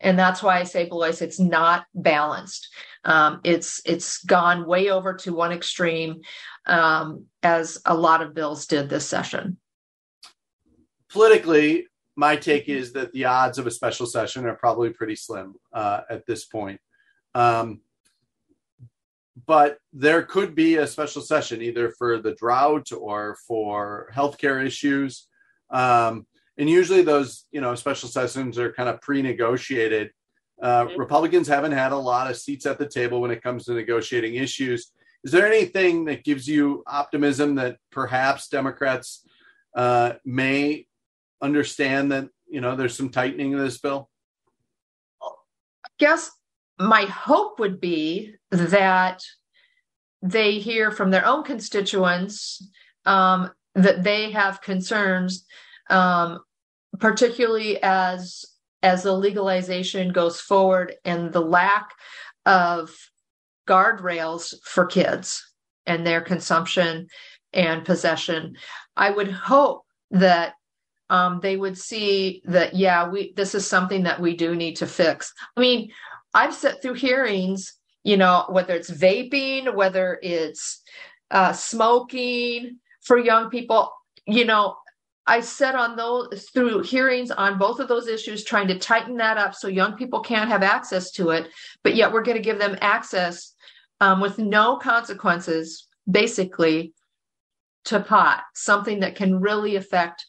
and 0.00 0.18
that's 0.18 0.42
why 0.42 0.58
I 0.58 0.64
say, 0.64 0.86
Blois, 0.86 1.20
it's 1.20 1.38
not 1.38 1.84
balanced. 1.94 2.68
Um, 3.04 3.40
it's 3.44 3.80
it's 3.84 4.22
gone 4.24 4.66
way 4.66 4.90
over 4.90 5.14
to 5.14 5.32
one 5.32 5.52
extreme, 5.52 6.20
um, 6.66 7.26
as 7.42 7.80
a 7.86 7.94
lot 7.94 8.22
of 8.22 8.34
bills 8.34 8.66
did 8.66 8.88
this 8.88 9.06
session. 9.06 9.58
Politically, 11.10 11.86
my 12.16 12.36
take 12.36 12.68
is 12.68 12.92
that 12.92 13.12
the 13.12 13.24
odds 13.24 13.58
of 13.58 13.66
a 13.66 13.70
special 13.70 14.06
session 14.06 14.46
are 14.46 14.54
probably 14.54 14.90
pretty 14.90 15.16
slim 15.16 15.54
uh, 15.72 16.02
at 16.10 16.26
this 16.26 16.44
point. 16.44 16.80
Um, 17.34 17.80
but 19.46 19.78
there 19.92 20.22
could 20.22 20.54
be 20.54 20.76
a 20.76 20.86
special 20.86 21.22
session 21.22 21.62
either 21.62 21.90
for 21.96 22.18
the 22.18 22.34
drought 22.34 22.92
or 22.92 23.36
for 23.46 24.10
healthcare 24.14 24.64
issues. 24.64 25.28
Um, 25.70 26.26
and 26.58 26.68
usually 26.68 27.02
those, 27.02 27.46
you 27.50 27.60
know, 27.60 27.74
special 27.74 28.08
sessions 28.08 28.58
are 28.58 28.72
kind 28.72 28.88
of 28.88 29.00
pre-negotiated. 29.00 30.10
Uh, 30.62 30.84
mm-hmm. 30.84 31.00
Republicans 31.00 31.48
haven't 31.48 31.72
had 31.72 31.92
a 31.92 31.96
lot 31.96 32.30
of 32.30 32.36
seats 32.36 32.66
at 32.66 32.78
the 32.78 32.88
table 32.88 33.20
when 33.20 33.30
it 33.30 33.42
comes 33.42 33.64
to 33.64 33.72
negotiating 33.72 34.34
issues. 34.34 34.92
Is 35.24 35.32
there 35.32 35.46
anything 35.46 36.06
that 36.06 36.24
gives 36.24 36.46
you 36.48 36.82
optimism 36.86 37.56
that 37.56 37.76
perhaps 37.90 38.48
Democrats 38.48 39.26
uh, 39.74 40.14
may 40.24 40.86
understand 41.42 42.12
that 42.12 42.28
you 42.48 42.60
know 42.60 42.76
there's 42.76 42.96
some 42.96 43.10
tightening 43.10 43.54
of 43.54 43.60
this 43.60 43.78
bill? 43.78 44.08
I 45.22 45.88
guess 45.98 46.30
my 46.78 47.02
hope 47.02 47.60
would 47.60 47.80
be 47.80 48.34
that 48.50 49.22
they 50.22 50.58
hear 50.58 50.90
from 50.90 51.10
their 51.10 51.26
own 51.26 51.44
constituents 51.44 52.66
um, 53.06 53.50
that 53.74 54.02
they 54.02 54.30
have 54.30 54.60
concerns, 54.60 55.46
um, 55.88 56.40
particularly 56.98 57.82
as 57.82 58.44
as 58.82 59.02
the 59.02 59.12
legalization 59.12 60.12
goes 60.12 60.40
forward 60.40 60.94
and 61.04 61.32
the 61.32 61.40
lack 61.40 61.90
of 62.46 62.90
guardrails 63.68 64.54
for 64.64 64.86
kids 64.86 65.44
and 65.86 66.06
their 66.06 66.20
consumption 66.20 67.06
and 67.52 67.84
possession. 67.84 68.56
I 68.96 69.10
would 69.10 69.30
hope 69.30 69.84
that 70.10 70.54
um, 71.08 71.40
they 71.40 71.56
would 71.56 71.76
see 71.76 72.42
that 72.44 72.74
yeah, 72.74 73.08
we 73.08 73.32
this 73.36 73.54
is 73.54 73.66
something 73.66 74.04
that 74.04 74.20
we 74.20 74.36
do 74.36 74.54
need 74.54 74.76
to 74.76 74.86
fix. 74.86 75.32
I 75.56 75.60
mean, 75.60 75.90
I've 76.34 76.54
sat 76.54 76.80
through 76.80 76.94
hearings, 76.94 77.74
you 78.04 78.16
know, 78.16 78.46
whether 78.48 78.74
it's 78.74 78.90
vaping, 78.90 79.74
whether 79.74 80.20
it's 80.22 80.82
uh, 81.30 81.52
smoking 81.52 82.78
for 83.02 83.18
young 83.18 83.50
people, 83.50 83.92
you 84.26 84.44
know, 84.44 84.76
I 85.30 85.38
sat 85.38 85.76
on 85.76 85.94
those 85.94 86.50
through 86.52 86.82
hearings 86.82 87.30
on 87.30 87.56
both 87.56 87.78
of 87.78 87.86
those 87.86 88.08
issues, 88.08 88.42
trying 88.42 88.66
to 88.66 88.80
tighten 88.80 89.16
that 89.18 89.38
up 89.38 89.54
so 89.54 89.68
young 89.68 89.92
people 89.92 90.18
can't 90.18 90.50
have 90.50 90.64
access 90.64 91.12
to 91.12 91.30
it, 91.30 91.48
but 91.84 91.94
yet 91.94 92.12
we're 92.12 92.24
going 92.24 92.36
to 92.36 92.42
give 92.42 92.58
them 92.58 92.76
access 92.80 93.54
um, 94.00 94.20
with 94.20 94.40
no 94.40 94.76
consequences, 94.76 95.86
basically, 96.10 96.94
to 97.84 98.00
pot, 98.00 98.42
something 98.56 98.98
that 99.00 99.14
can 99.14 99.40
really 99.40 99.76
affect 99.76 100.26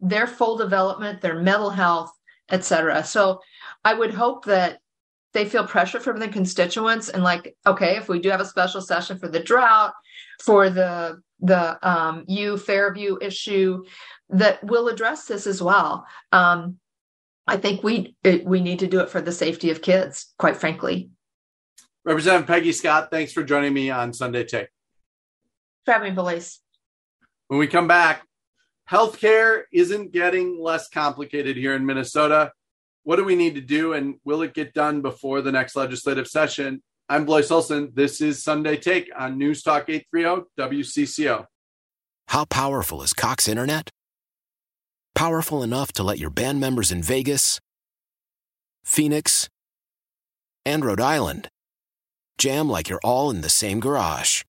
their 0.00 0.26
full 0.26 0.56
development, 0.56 1.20
their 1.20 1.40
mental 1.40 1.70
health, 1.70 2.10
etc. 2.50 3.04
So 3.04 3.40
I 3.84 3.94
would 3.94 4.12
hope 4.12 4.46
that 4.46 4.80
they 5.34 5.44
feel 5.44 5.68
pressure 5.68 6.00
from 6.00 6.18
the 6.18 6.28
constituents 6.28 7.08
and 7.08 7.22
like 7.22 7.56
okay 7.66 7.96
if 7.96 8.06
we 8.06 8.18
do 8.18 8.28
have 8.28 8.42
a 8.42 8.44
special 8.44 8.82
session 8.82 9.18
for 9.18 9.28
the 9.28 9.40
drought 9.40 9.94
for 10.42 10.68
the 10.68 11.22
the 11.42 11.76
um, 11.86 12.24
u 12.28 12.56
fairview 12.56 13.18
issue 13.20 13.84
that 14.30 14.62
will 14.64 14.88
address 14.88 15.26
this 15.26 15.46
as 15.46 15.60
well. 15.60 16.06
Um, 16.30 16.78
i 17.46 17.56
think 17.56 17.82
we 17.82 18.14
it, 18.22 18.44
we 18.44 18.60
need 18.60 18.78
to 18.78 18.86
do 18.86 19.00
it 19.00 19.10
for 19.10 19.20
the 19.20 19.32
safety 19.32 19.70
of 19.70 19.82
kids 19.82 20.32
quite 20.38 20.56
frankly. 20.56 21.10
Representative 22.04 22.46
peggy 22.46 22.72
scott 22.72 23.10
thanks 23.10 23.32
for 23.32 23.42
joining 23.42 23.74
me 23.74 23.90
on 23.90 24.12
sunday 24.12 24.44
take. 24.44 24.68
Having 25.86 26.14
me 26.14 26.40
when 27.48 27.58
we 27.58 27.66
come 27.66 27.88
back 27.88 28.22
healthcare 28.88 29.64
isn't 29.72 30.12
getting 30.12 30.60
less 30.60 30.88
complicated 30.88 31.56
here 31.56 31.74
in 31.74 31.84
minnesota. 31.84 32.52
What 33.04 33.16
do 33.16 33.24
we 33.24 33.34
need 33.34 33.56
to 33.56 33.60
do 33.60 33.94
and 33.94 34.14
will 34.24 34.42
it 34.42 34.54
get 34.54 34.74
done 34.74 35.02
before 35.02 35.42
the 35.42 35.50
next 35.50 35.74
legislative 35.74 36.28
session? 36.28 36.82
I'm 37.12 37.26
Blois 37.26 37.50
Olson. 37.50 37.92
This 37.94 38.22
is 38.22 38.42
Sunday 38.42 38.78
Take 38.78 39.10
on 39.14 39.36
News 39.36 39.62
Talk 39.62 39.90
830 39.90 40.46
WCCO. 40.58 41.44
How 42.28 42.46
powerful 42.46 43.02
is 43.02 43.12
Cox 43.12 43.46
Internet? 43.46 43.90
Powerful 45.14 45.62
enough 45.62 45.92
to 45.92 46.02
let 46.02 46.18
your 46.18 46.30
band 46.30 46.58
members 46.58 46.90
in 46.90 47.02
Vegas, 47.02 47.60
Phoenix, 48.82 49.50
and 50.64 50.86
Rhode 50.86 51.02
Island 51.02 51.48
jam 52.38 52.70
like 52.70 52.88
you're 52.88 53.04
all 53.04 53.28
in 53.28 53.42
the 53.42 53.50
same 53.50 53.78
garage. 53.78 54.40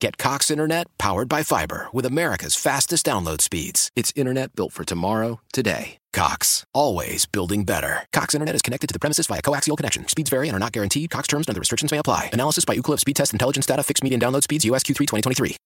Get 0.00 0.16
Cox 0.16 0.50
Internet 0.50 0.86
powered 0.96 1.28
by 1.28 1.42
fiber 1.42 1.88
with 1.92 2.06
America's 2.06 2.54
fastest 2.54 3.04
download 3.04 3.42
speeds. 3.42 3.90
It's 3.94 4.14
internet 4.16 4.56
built 4.56 4.72
for 4.72 4.82
tomorrow, 4.82 5.40
today. 5.52 5.98
Cox, 6.14 6.64
always 6.72 7.26
building 7.26 7.64
better. 7.64 8.04
Cox 8.10 8.34
Internet 8.34 8.54
is 8.54 8.62
connected 8.62 8.86
to 8.86 8.94
the 8.94 8.98
premises 8.98 9.26
via 9.26 9.42
coaxial 9.42 9.76
connection. 9.76 10.08
Speeds 10.08 10.30
vary 10.30 10.48
and 10.48 10.56
are 10.56 10.58
not 10.58 10.72
guaranteed. 10.72 11.10
Cox 11.10 11.28
terms 11.28 11.46
and 11.46 11.52
other 11.52 11.60
restrictions 11.60 11.92
may 11.92 11.98
apply. 11.98 12.30
Analysis 12.32 12.64
by 12.64 12.76
Ookla 12.76 12.98
Speed 12.98 13.14
Test 13.14 13.34
Intelligence 13.34 13.66
Data. 13.66 13.82
Fixed 13.82 14.02
median 14.02 14.18
download 14.18 14.42
speeds. 14.42 14.64
USQ3 14.64 14.96
2023. 14.96 15.56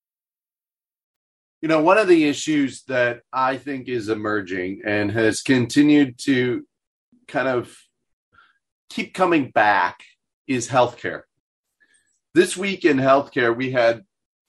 You 1.62 1.68
know, 1.68 1.80
one 1.80 1.96
of 1.96 2.08
the 2.08 2.24
issues 2.24 2.82
that 2.88 3.20
I 3.32 3.56
think 3.56 3.88
is 3.88 4.08
emerging 4.08 4.82
and 4.84 5.12
has 5.12 5.42
continued 5.42 6.18
to 6.24 6.66
kind 7.28 7.46
of 7.46 7.72
keep 8.90 9.14
coming 9.14 9.50
back 9.50 10.00
is 10.48 10.68
healthcare. 10.68 11.22
This 12.34 12.56
week 12.56 12.84
in 12.84 12.96
healthcare, 12.96 13.56
we 13.56 13.70
had 13.70 14.02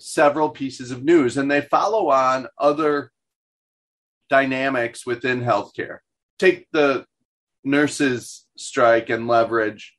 several 0.06 0.50
pieces 0.50 0.92
of 0.92 1.04
news 1.04 1.38
and 1.38 1.50
they 1.50 1.62
follow 1.62 2.10
on 2.10 2.48
other 2.58 3.12
dynamics 4.30 5.06
within 5.06 5.42
healthcare. 5.42 6.00
Take 6.40 6.68
the 6.72 7.06
nurses' 7.64 8.46
strike 8.58 9.10
and 9.10 9.28
leverage 9.28 9.96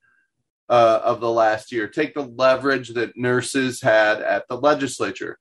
uh, 0.69 1.01
of 1.05 1.21
the 1.21 1.31
last 1.31 1.73
year. 1.73 1.88
Take 1.88 2.14
the 2.14 2.27
leverage 2.27 2.90
that 2.90 3.16
nurses 3.16 3.81
had 3.83 4.21
at 4.21 4.47
the 4.49 4.57
legislature 4.57 5.38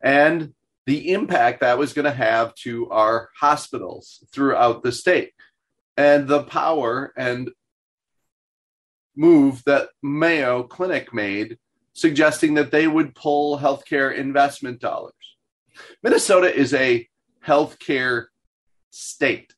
and 0.00 0.54
the 0.86 1.12
impact 1.12 1.60
that 1.60 1.78
was 1.78 1.92
going 1.92 2.04
to 2.06 2.10
have 2.10 2.54
to 2.54 2.88
our 2.90 3.28
hospitals 3.38 4.24
throughout 4.32 4.82
the 4.82 4.92
state 4.92 5.32
and 5.96 6.26
the 6.26 6.42
power 6.44 7.12
and 7.16 7.50
move 9.16 9.62
that 9.66 9.88
Mayo 10.02 10.62
Clinic 10.62 11.12
made 11.12 11.58
suggesting 12.00 12.54
that 12.54 12.70
they 12.70 12.86
would 12.86 13.14
pull 13.14 13.58
healthcare 13.58 14.14
investment 14.14 14.80
dollars. 14.80 15.14
Minnesota 16.02 16.54
is 16.54 16.72
a 16.74 17.08
healthcare 17.44 18.26
state. 18.90 19.54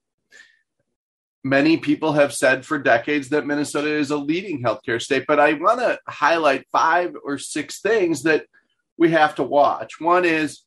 Many 1.42 1.78
people 1.78 2.12
have 2.12 2.34
said 2.34 2.66
for 2.66 2.78
decades 2.78 3.30
that 3.30 3.46
Minnesota 3.46 3.90
is 3.90 4.10
a 4.10 4.16
leading 4.16 4.62
healthcare 4.62 5.00
state, 5.00 5.24
but 5.26 5.40
I 5.40 5.54
want 5.54 5.80
to 5.80 5.98
highlight 6.06 6.66
five 6.70 7.14
or 7.24 7.38
six 7.38 7.80
things 7.80 8.22
that 8.24 8.46
we 8.98 9.10
have 9.10 9.34
to 9.36 9.42
watch. 9.42 10.00
One 10.00 10.26
is 10.26 10.62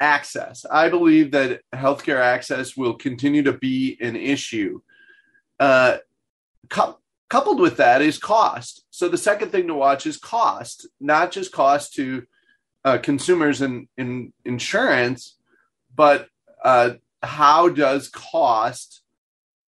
access. 0.00 0.64
I 0.70 0.88
believe 0.88 1.30
that 1.32 1.60
healthcare 1.74 2.20
access 2.20 2.76
will 2.76 2.94
continue 2.94 3.42
to 3.42 3.52
be 3.52 3.98
an 4.00 4.16
issue. 4.16 4.80
Uh, 5.60 5.98
coupled 7.32 7.60
with 7.60 7.78
that 7.78 8.02
is 8.02 8.18
cost. 8.18 8.84
So 8.90 9.08
the 9.08 9.16
second 9.16 9.52
thing 9.52 9.66
to 9.68 9.74
watch 9.74 10.04
is 10.04 10.18
cost, 10.18 10.86
not 11.00 11.32
just 11.32 11.50
cost 11.50 11.94
to 11.94 12.24
uh, 12.84 12.98
consumers 12.98 13.62
in, 13.62 13.88
in 13.96 14.34
insurance, 14.44 15.38
but 15.96 16.28
uh, 16.62 16.90
how 17.22 17.70
does 17.70 18.10
cost 18.10 19.00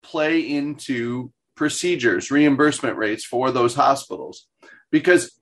play 0.03 0.41
into 0.41 1.33
procedures, 1.55 2.31
reimbursement 2.31 2.99
rates 2.99 3.25
for 3.25 3.51
those 3.51 3.75
hospitals? 3.75 4.47
Because 4.91 5.41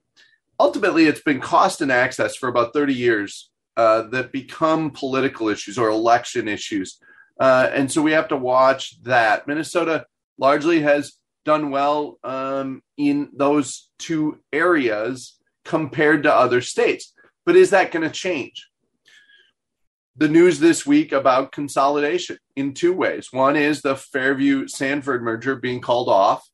ultimately, 0.61 1.07
it's 1.07 1.23
been 1.23 1.41
cost 1.41 1.81
and 1.81 1.91
access 1.91 2.37
for 2.37 2.49
about 2.49 2.73
30 2.73 2.95
years 2.95 3.51
uh, 3.77 4.03
that 4.13 4.31
become 4.31 4.93
political 4.93 5.49
issues 5.49 5.77
or 5.77 5.89
election 5.89 6.47
issues. 6.47 7.01
Uh, 7.41 7.69
and 7.73 7.91
so 7.91 8.01
we 8.01 8.13
have 8.13 8.29
to 8.29 8.37
watch 8.37 9.03
that. 9.03 9.49
Minnesota 9.49 10.07
largely 10.39 10.83
has 10.83 11.15
done 11.45 11.71
well 11.71 12.19
um, 12.25 12.83
in 12.97 13.31
those 13.35 13.91
two 13.99 14.41
areas 14.53 15.39
compared 15.65 16.23
to 16.23 16.35
other 16.35 16.61
states. 16.61 17.13
But 17.45 17.57
is 17.57 17.71
that 17.71 17.91
going 17.91 18.09
to 18.09 18.15
change? 18.15 18.69
The 20.17 20.29
news 20.29 20.61
this 20.61 20.85
week 20.85 21.13
about 21.13 21.53
consolidation 21.53 22.39
in 22.55 22.75
two 22.75 22.93
ways. 22.93 23.29
One 23.31 23.57
is 23.57 23.81
the 23.81 23.97
Fairview 23.97 24.69
Sanford 24.69 25.23
merger 25.23 25.57
being 25.57 25.81
called 25.81 26.09
off. 26.09 26.47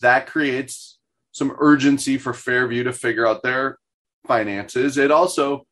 That 0.00 0.26
creates 0.26 0.98
some 1.30 1.56
urgency 1.58 2.18
for 2.18 2.34
Fairview 2.34 2.84
to 2.84 2.92
figure 2.92 3.26
out 3.26 3.42
their 3.42 3.78
finances. 4.26 4.98
It 4.98 5.10
also 5.10 5.66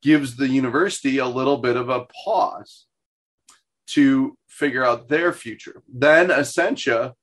gives 0.00 0.36
the 0.36 0.48
university 0.48 1.18
a 1.18 1.26
little 1.26 1.58
bit 1.58 1.76
of 1.76 1.88
a 1.88 2.06
pause 2.24 2.86
to 3.88 4.36
figure 4.48 4.84
out 4.84 5.08
their 5.08 5.32
future. 5.32 5.82
Then 5.92 6.30
Essentia 6.30 7.14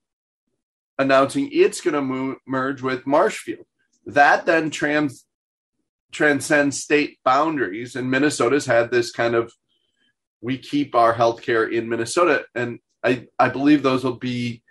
announcing 1.00 1.50
it's 1.52 1.82
going 1.82 1.96
to 1.96 2.38
merge 2.46 2.84
with 2.84 3.08
Marshfield. 3.08 3.66
That 4.06 4.46
then 4.46 4.70
trans 4.70 5.26
transcends 6.12 6.82
state 6.82 7.20
boundaries, 7.24 7.96
and 7.96 8.12
Minnesota's 8.12 8.66
had 8.66 8.92
this 8.92 9.12
kind 9.12 9.34
of 9.34 9.52
we 10.42 10.58
keep 10.58 10.96
our 10.96 11.14
healthcare 11.14 11.72
in 11.72 11.90
Minnesota, 11.90 12.46
and 12.54 12.80
I 13.04 13.28
I 13.40 13.50
believe 13.50 13.82
those 13.82 14.04
will 14.04 14.18
be, 14.18 14.62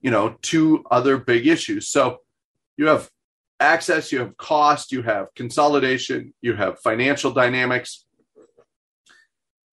you 0.00 0.10
know, 0.10 0.36
two 0.42 0.84
other 0.90 1.16
big 1.18 1.46
issues. 1.46 1.88
So 1.88 2.18
you 2.76 2.86
have 2.86 3.10
access, 3.60 4.12
you 4.12 4.20
have 4.20 4.36
cost, 4.36 4.92
you 4.92 5.02
have 5.02 5.34
consolidation, 5.34 6.34
you 6.40 6.54
have 6.54 6.80
financial 6.80 7.30
dynamics. 7.32 8.04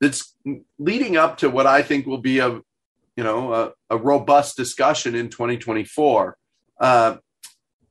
That's 0.01 0.35
leading 0.77 1.17
up 1.17 1.37
to 1.37 1.49
what 1.49 1.67
I 1.67 1.81
think 1.81 2.05
will 2.05 2.17
be 2.17 2.39
a, 2.39 2.49
you 3.15 3.23
know, 3.23 3.53
a, 3.53 3.71
a 3.89 3.97
robust 3.97 4.57
discussion 4.57 5.15
in 5.15 5.29
2024. 5.29 6.37
Uh, 6.79 7.17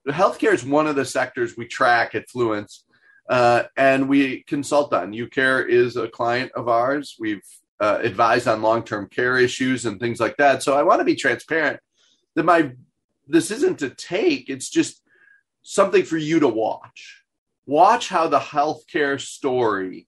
healthcare 0.08 0.52
is 0.52 0.64
one 0.64 0.86
of 0.86 0.96
the 0.96 1.04
sectors 1.04 1.56
we 1.56 1.66
track 1.66 2.14
at 2.14 2.28
Fluence, 2.28 2.80
uh, 3.28 3.64
and 3.76 4.08
we 4.08 4.42
consult 4.44 4.92
on. 4.92 5.12
UCare 5.12 5.66
is 5.66 5.96
a 5.96 6.08
client 6.08 6.52
of 6.52 6.68
ours. 6.68 7.16
We've 7.18 7.42
uh, 7.80 7.98
advised 8.02 8.48
on 8.48 8.62
long-term 8.62 9.08
care 9.08 9.38
issues 9.38 9.86
and 9.86 9.98
things 9.98 10.20
like 10.20 10.36
that. 10.36 10.62
So 10.62 10.76
I 10.76 10.82
want 10.82 11.00
to 11.00 11.04
be 11.04 11.16
transparent 11.16 11.80
that 12.34 12.44
my 12.44 12.72
this 13.26 13.50
isn't 13.50 13.80
a 13.82 13.88
take. 13.90 14.50
It's 14.50 14.68
just 14.68 15.02
something 15.62 16.04
for 16.04 16.18
you 16.18 16.40
to 16.40 16.48
watch. 16.48 17.24
Watch 17.66 18.10
how 18.10 18.28
the 18.28 18.38
healthcare 18.38 19.18
story 19.18 20.06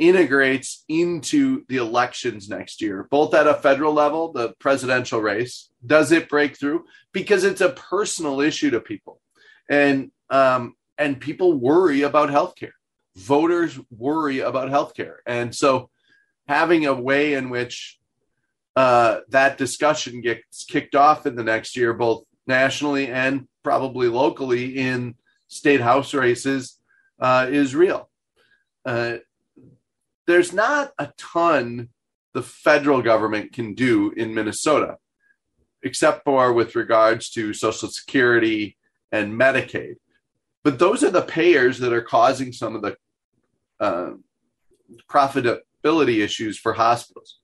integrates 0.00 0.82
into 0.88 1.64
the 1.68 1.76
elections 1.76 2.48
next 2.48 2.80
year, 2.80 3.06
both 3.10 3.34
at 3.34 3.46
a 3.46 3.54
federal 3.54 3.92
level, 3.92 4.32
the 4.32 4.54
presidential 4.58 5.20
race. 5.20 5.70
Does 5.84 6.10
it 6.10 6.28
break 6.28 6.58
through? 6.58 6.86
Because 7.12 7.44
it's 7.44 7.60
a 7.60 7.68
personal 7.68 8.40
issue 8.40 8.70
to 8.70 8.80
people, 8.80 9.20
and 9.68 10.10
um, 10.30 10.74
and 10.98 11.20
people 11.20 11.52
worry 11.52 12.02
about 12.02 12.30
healthcare. 12.30 12.72
Voters 13.16 13.78
worry 13.90 14.40
about 14.40 14.70
healthcare, 14.70 15.16
and 15.26 15.54
so 15.54 15.90
having 16.48 16.86
a 16.86 16.94
way 16.94 17.34
in 17.34 17.50
which 17.50 17.98
uh, 18.76 19.20
that 19.28 19.58
discussion 19.58 20.22
gets 20.22 20.64
kicked 20.64 20.94
off 20.94 21.26
in 21.26 21.36
the 21.36 21.44
next 21.44 21.76
year, 21.76 21.92
both 21.92 22.24
nationally 22.46 23.08
and 23.08 23.46
probably 23.62 24.08
locally 24.08 24.78
in 24.78 25.14
state 25.48 25.80
house 25.80 26.14
races 26.14 26.78
uh, 27.20 27.46
is 27.50 27.74
real. 27.74 28.08
Uh, 28.86 29.16
there's 30.30 30.52
not 30.52 30.92
a 30.98 31.12
ton 31.18 31.88
the 32.32 32.42
federal 32.42 33.02
government 33.02 33.52
can 33.52 33.74
do 33.74 34.12
in 34.12 34.34
Minnesota, 34.34 34.96
except 35.82 36.24
for 36.24 36.52
with 36.52 36.76
regards 36.76 37.30
to 37.30 37.52
Social 37.52 37.88
Security 37.88 38.76
and 39.10 39.38
Medicaid. 39.38 39.96
But 40.62 40.78
those 40.78 41.02
are 41.02 41.10
the 41.10 41.22
payers 41.22 41.78
that 41.78 41.92
are 41.92 42.02
causing 42.02 42.52
some 42.52 42.76
of 42.76 42.82
the 42.82 42.96
uh, 43.80 44.10
profitability 45.10 46.22
issues 46.22 46.58
for 46.58 46.74
hospitals. 46.74 47.38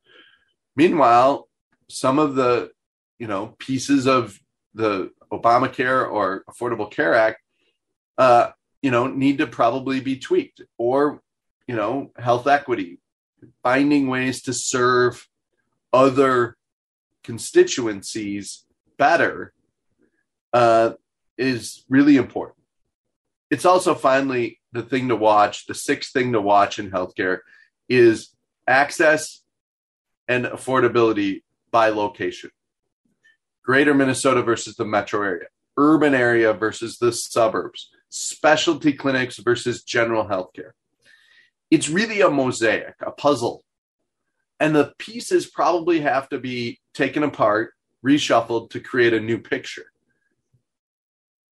Meanwhile, 0.77 1.49
some 1.88 2.18
of 2.18 2.35
the 2.35 2.70
you 3.18 3.27
know 3.27 3.57
pieces 3.59 4.07
of 4.07 4.38
the 4.75 5.11
Obamacare 5.33 6.09
or 6.09 6.44
Affordable 6.49 6.90
Care 6.90 7.14
Act, 7.14 7.40
uh, 8.18 8.51
you 8.83 8.90
know, 8.90 9.07
need 9.07 9.38
to 9.38 9.46
probably 9.46 10.01
be 10.01 10.18
tweaked, 10.18 10.61
or 10.79 11.22
you 11.66 11.74
know, 11.74 12.11
health 12.16 12.46
equity, 12.46 12.98
finding 13.62 14.09
ways 14.09 14.42
to 14.42 14.52
serve 14.52 15.29
other 15.92 16.57
constituencies 17.24 18.64
better 18.96 19.52
uh, 20.52 20.92
is 21.37 21.85
really 21.88 22.16
important. 22.16 22.59
It's 23.50 23.64
also 23.64 23.94
finally 23.94 24.61
the 24.72 24.83
thing 24.83 25.09
to 25.09 25.16
watch. 25.16 25.66
The 25.66 25.74
sixth 25.74 26.12
thing 26.12 26.33
to 26.33 26.40
watch 26.40 26.79
in 26.79 26.90
healthcare 26.90 27.40
is 27.88 28.31
access 28.66 29.42
and 30.29 30.44
affordability 30.44 31.42
by 31.70 31.90
location 31.90 32.50
greater 33.66 33.92
Minnesota 33.92 34.42
versus 34.42 34.76
the 34.76 34.85
metro 34.85 35.22
area, 35.22 35.46
urban 35.76 36.14
area 36.14 36.52
versus 36.52 36.98
the 36.98 37.12
suburbs, 37.12 37.90
specialty 38.09 38.92
clinics 38.92 39.38
versus 39.38 39.83
general 39.83 40.24
healthcare. 40.24 40.70
It's 41.70 41.88
really 41.88 42.20
a 42.20 42.31
mosaic, 42.31 42.94
a 43.00 43.11
puzzle. 43.11 43.64
And 44.59 44.74
the 44.74 44.92
pieces 44.98 45.50
probably 45.50 46.00
have 46.00 46.29
to 46.31 46.38
be 46.38 46.81
taken 46.94 47.22
apart, 47.22 47.72
reshuffled 48.05 48.70
to 48.70 48.81
create 48.81 49.12
a 49.12 49.20
new 49.20 49.38
picture. 49.38 49.87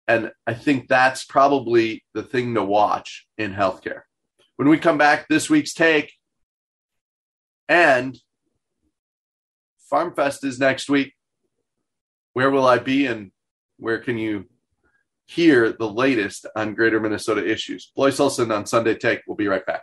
And 0.07 0.33
I 0.47 0.55
think 0.55 0.89
that's 0.89 1.25
probably 1.25 2.05
the 2.13 2.23
thing 2.23 2.55
to 2.55 2.63
watch 2.63 3.27
in 3.39 3.55
healthcare. 3.55 4.03
When 4.57 4.69
we 4.69 4.79
come 4.79 4.99
back, 4.99 5.27
this 5.29 5.51
week's 5.51 5.73
take 5.73 6.13
and 7.69 8.17
FarmFest 9.91 10.45
is 10.45 10.59
next 10.59 10.89
week 10.89 11.15
where 12.35 12.51
will 12.51 12.67
I 12.67 12.79
be 12.79 13.07
and 13.07 13.31
where 13.79 13.99
can 13.99 14.19
you 14.19 14.47
hear 15.27 15.73
the 15.73 15.89
latest 15.89 16.47
on 16.55 16.75
Greater 16.75 17.01
Minnesota 17.01 17.49
issues? 17.49 17.91
Blois 17.97 18.21
Olson 18.21 18.53
on 18.53 18.67
Sunday 18.67 18.95
Take. 18.95 19.23
We'll 19.27 19.37
be 19.37 19.49
right 19.49 19.65
back. 19.65 19.83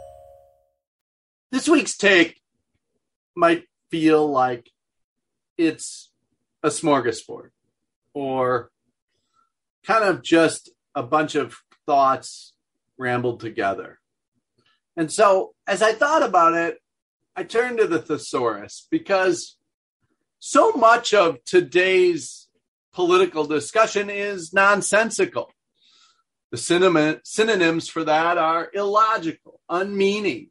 This 1.51 1.67
week's 1.67 1.97
take 1.97 2.41
might 3.35 3.65
feel 3.89 4.29
like 4.29 4.69
it's 5.57 6.11
a 6.63 6.69
smorgasbord 6.69 7.49
or 8.13 8.71
kind 9.85 10.05
of 10.05 10.23
just 10.23 10.71
a 10.95 11.03
bunch 11.03 11.35
of 11.35 11.57
thoughts 11.85 12.53
rambled 12.97 13.41
together. 13.41 13.99
And 14.95 15.11
so 15.11 15.53
as 15.67 15.81
I 15.81 15.93
thought 15.93 16.23
about 16.23 16.53
it, 16.53 16.77
I 17.35 17.43
turned 17.43 17.79
to 17.79 17.87
the 17.87 18.01
thesaurus 18.01 18.87
because 18.89 19.57
so 20.39 20.71
much 20.71 21.13
of 21.13 21.43
today's 21.43 22.47
political 22.93 23.45
discussion 23.45 24.09
is 24.09 24.53
nonsensical. 24.53 25.51
The 26.51 27.19
synonyms 27.23 27.87
for 27.89 28.03
that 28.03 28.37
are 28.37 28.69
illogical, 28.73 29.59
unmeaning, 29.69 30.47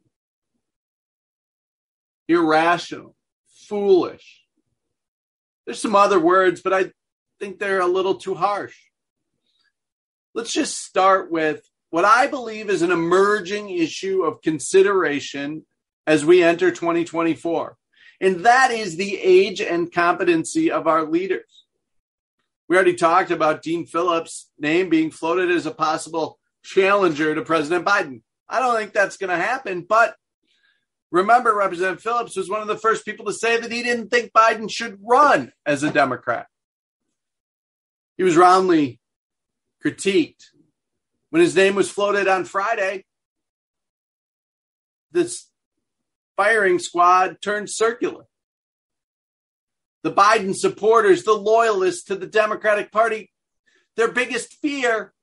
irrational, 2.27 3.15
foolish. 3.67 4.43
There's 5.65 5.81
some 5.81 5.95
other 5.95 6.19
words, 6.19 6.61
but 6.61 6.73
I 6.73 6.91
think 7.39 7.59
they're 7.59 7.81
a 7.81 7.87
little 7.87 8.15
too 8.15 8.35
harsh. 8.35 8.77
Let's 10.33 10.53
just 10.53 10.77
start 10.77 11.31
with 11.31 11.67
what 11.89 12.05
I 12.05 12.27
believe 12.27 12.69
is 12.69 12.81
an 12.81 12.91
emerging 12.91 13.69
issue 13.69 14.23
of 14.23 14.41
consideration 14.41 15.65
as 16.07 16.25
we 16.25 16.41
enter 16.41 16.71
2024. 16.71 17.77
And 18.21 18.45
that 18.45 18.71
is 18.71 18.95
the 18.95 19.17
age 19.17 19.61
and 19.61 19.91
competency 19.91 20.71
of 20.71 20.87
our 20.87 21.03
leaders. 21.03 21.65
We 22.69 22.77
already 22.77 22.93
talked 22.93 23.31
about 23.31 23.61
Dean 23.61 23.85
Phillips' 23.85 24.49
name 24.57 24.89
being 24.89 25.11
floated 25.11 25.51
as 25.51 25.65
a 25.65 25.71
possible 25.71 26.39
challenger 26.63 27.35
to 27.35 27.41
President 27.41 27.85
Biden. 27.85 28.21
I 28.47 28.59
don't 28.59 28.77
think 28.77 28.93
that's 28.93 29.17
going 29.17 29.29
to 29.29 29.43
happen, 29.43 29.85
but 29.87 30.15
remember, 31.11 31.55
Representative 31.55 32.01
Phillips 32.01 32.35
was 32.35 32.49
one 32.49 32.61
of 32.61 32.67
the 32.67 32.77
first 32.77 33.05
people 33.05 33.25
to 33.25 33.33
say 33.33 33.59
that 33.59 33.71
he 33.71 33.83
didn't 33.83 34.09
think 34.09 34.31
Biden 34.31 34.69
should 34.69 34.99
run 35.03 35.51
as 35.65 35.83
a 35.83 35.91
Democrat. 35.91 36.47
He 38.17 38.23
was 38.23 38.37
roundly 38.37 38.99
critiqued. 39.83 40.45
When 41.29 41.41
his 41.41 41.55
name 41.55 41.75
was 41.75 41.89
floated 41.89 42.27
on 42.27 42.45
Friday, 42.45 43.05
this 45.11 45.47
firing 46.35 46.79
squad 46.79 47.37
turned 47.41 47.69
circular. 47.69 48.25
The 50.03 50.11
Biden 50.11 50.55
supporters, 50.55 51.23
the 51.23 51.33
loyalists 51.33 52.03
to 52.05 52.15
the 52.15 52.27
Democratic 52.27 52.91
Party, 52.91 53.31
their 53.95 54.11
biggest 54.11 54.53
fear 54.55 55.13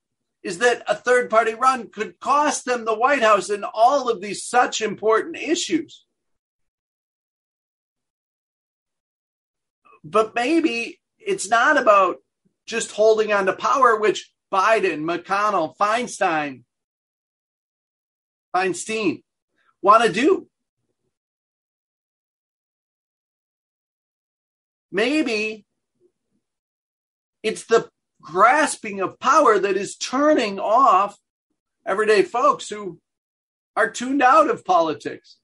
is 0.48 0.56
that 0.60 0.82
a 0.88 0.94
third 0.94 1.28
party 1.28 1.52
run 1.52 1.90
could 1.90 2.18
cost 2.20 2.64
them 2.64 2.86
the 2.86 2.96
White 2.96 3.20
House 3.20 3.50
in 3.50 3.64
all 3.64 4.08
of 4.08 4.22
these 4.22 4.42
such 4.42 4.80
important 4.80 5.36
issues. 5.36 6.06
But 10.02 10.34
maybe 10.34 11.00
it's 11.18 11.50
not 11.50 11.76
about 11.76 12.16
just 12.64 12.92
holding 12.92 13.30
on 13.30 13.44
to 13.44 13.52
power, 13.52 14.00
which 14.00 14.32
Biden, 14.50 15.02
McConnell, 15.04 15.76
Feinstein, 15.76 16.62
Feinstein 18.56 19.22
want 19.82 20.02
to 20.04 20.10
do. 20.10 20.48
Maybe 24.90 25.66
it's 27.42 27.66
the 27.66 27.90
grasping 28.30 29.00
of 29.00 29.18
power 29.18 29.58
that 29.58 29.76
is 29.76 29.96
turning 29.96 30.60
off 30.60 31.16
everyday 31.86 32.20
folks 32.20 32.68
who 32.68 33.00
are 33.74 33.90
tuned 33.90 34.22
out 34.22 34.50
of 34.50 34.66
politics. 34.66 35.38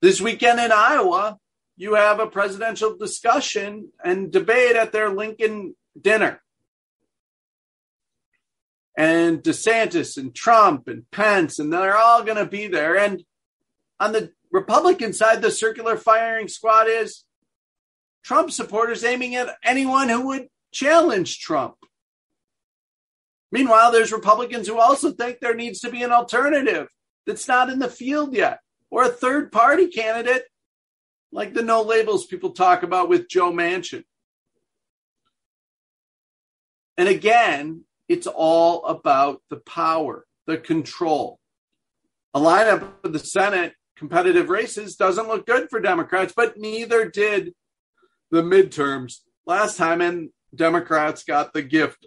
This 0.00 0.20
weekend 0.20 0.60
in 0.60 0.70
Iowa, 0.70 1.38
you 1.76 1.94
have 1.94 2.20
a 2.20 2.28
presidential 2.28 2.96
discussion 2.96 3.88
and 4.04 4.30
debate 4.30 4.76
at 4.76 4.92
their 4.92 5.10
Lincoln 5.10 5.74
dinner. 6.00 6.40
And 8.96 9.42
DeSantis 9.42 10.16
and 10.16 10.32
Trump 10.32 10.86
and 10.86 11.10
Pence, 11.10 11.58
and 11.58 11.72
they're 11.72 11.96
all 11.96 12.22
going 12.22 12.36
to 12.36 12.46
be 12.46 12.68
there. 12.68 12.96
And 12.96 13.24
on 13.98 14.12
the 14.12 14.30
Republican 14.52 15.12
side, 15.12 15.42
the 15.42 15.50
circular 15.50 15.96
firing 15.96 16.46
squad 16.46 16.86
is 16.86 17.23
Trump 18.24 18.50
supporters 18.50 19.04
aiming 19.04 19.34
at 19.34 19.54
anyone 19.62 20.08
who 20.08 20.26
would 20.28 20.48
challenge 20.72 21.38
Trump. 21.38 21.76
Meanwhile, 23.52 23.92
there's 23.92 24.12
Republicans 24.12 24.66
who 24.66 24.80
also 24.80 25.12
think 25.12 25.38
there 25.38 25.54
needs 25.54 25.80
to 25.80 25.90
be 25.90 26.02
an 26.02 26.10
alternative 26.10 26.88
that's 27.26 27.46
not 27.46 27.70
in 27.70 27.78
the 27.78 27.88
field 27.88 28.34
yet, 28.34 28.60
or 28.90 29.04
a 29.04 29.08
third 29.08 29.52
party 29.52 29.88
candidate 29.88 30.44
like 31.30 31.52
the 31.52 31.62
no 31.62 31.82
labels 31.82 32.26
people 32.26 32.50
talk 32.50 32.82
about 32.82 33.08
with 33.08 33.28
Joe 33.28 33.52
Manchin. 33.52 34.04
And 36.96 37.08
again, 37.08 37.84
it's 38.08 38.26
all 38.26 38.84
about 38.86 39.42
the 39.50 39.56
power, 39.56 40.24
the 40.46 40.58
control. 40.58 41.38
A 42.32 42.40
lineup 42.40 42.88
of 43.02 43.12
the 43.12 43.18
Senate 43.18 43.74
competitive 43.96 44.48
races 44.48 44.96
doesn't 44.96 45.28
look 45.28 45.46
good 45.46 45.68
for 45.70 45.80
Democrats, 45.80 46.32
but 46.34 46.58
neither 46.58 47.08
did 47.08 47.54
the 48.34 48.42
midterms 48.42 49.20
last 49.46 49.76
time. 49.76 50.00
And 50.00 50.30
Democrats 50.54 51.22
got 51.22 51.52
the 51.52 51.62
gift 51.62 52.06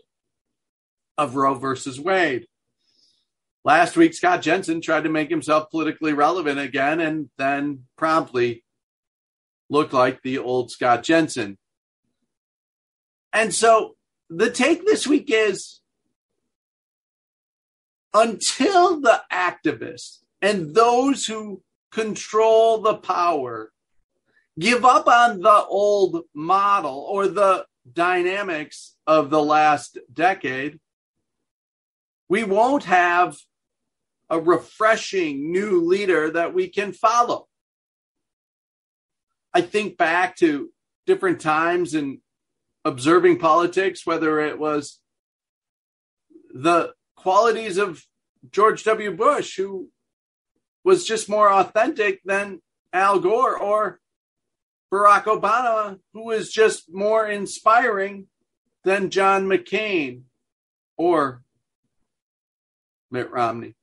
of 1.17 1.35
Roe 1.35 1.55
versus 1.55 1.99
Wade. 1.99 2.47
Last 3.63 3.95
week, 3.95 4.13
Scott 4.13 4.41
Jensen 4.41 4.81
tried 4.81 5.03
to 5.05 5.09
make 5.09 5.29
himself 5.29 5.69
politically 5.71 6.13
relevant 6.13 6.59
again 6.59 6.99
and 6.99 7.29
then 7.37 7.85
promptly 7.97 8.63
looked 9.69 9.93
like 9.93 10.21
the 10.21 10.37
old 10.37 10.69
Scott 10.69 11.03
Jensen. 11.03 11.57
And 13.33 13.53
so 13.53 13.95
the 14.29 14.49
take 14.49 14.85
this 14.85 15.07
week 15.07 15.29
is 15.29 15.79
until 18.13 18.99
the 18.99 19.21
activists 19.31 20.19
and 20.41 20.75
those 20.75 21.25
who 21.25 21.61
control 21.91 22.81
the 22.81 22.95
power, 22.95 23.71
give 24.59 24.85
up 24.85 25.07
on 25.07 25.41
the 25.41 25.65
old 25.65 26.23
model 26.33 27.05
or 27.09 27.27
the 27.27 27.65
dynamics 27.91 28.95
of 29.05 29.29
the 29.29 29.41
last 29.41 29.97
decade, 30.11 30.79
we 32.29 32.43
won't 32.43 32.83
have 32.83 33.37
a 34.29 34.39
refreshing 34.39 35.51
new 35.51 35.85
leader 35.85 36.31
that 36.31 36.53
we 36.53 36.67
can 36.67 36.91
follow. 36.91 37.47
I 39.53 39.61
think 39.61 39.97
back 39.97 40.35
to 40.37 40.71
different 41.05 41.39
times 41.39 41.93
in 41.93 42.19
observing 42.83 43.39
politics, 43.39 44.05
whether 44.05 44.39
it 44.39 44.59
was 44.59 44.99
the 46.53 46.93
qualities 47.15 47.77
of 47.77 48.03
George 48.51 48.83
W. 48.83 49.11
Bush, 49.11 49.55
who 49.55 49.89
was 50.83 51.05
just 51.05 51.29
more 51.29 51.51
authentic 51.51 52.21
than 52.23 52.61
Al 52.93 53.19
Gore 53.19 53.57
or 53.57 53.99
Barack 54.91 55.23
Obama, 55.23 55.99
who 56.13 56.25
was 56.25 56.51
just 56.51 56.91
more 56.91 57.27
inspiring 57.27 58.27
than 58.83 59.09
John 59.09 59.45
McCain 59.45 60.23
or 60.95 61.43
Mitt 63.11 63.31
Romney. 63.31 63.75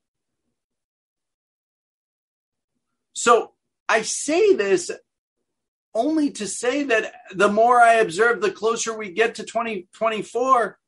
So 3.12 3.53
I 3.88 4.03
say 4.03 4.55
this 4.55 4.90
only 5.95 6.31
to 6.33 6.47
say 6.47 6.83
that 6.85 7.12
the 7.35 7.49
more 7.49 7.81
I 7.81 7.95
observe, 7.95 8.40
the 8.40 8.51
closer 8.51 8.97
we 8.97 9.12
get 9.12 9.37
to 9.37 9.45
2024, 9.45 10.79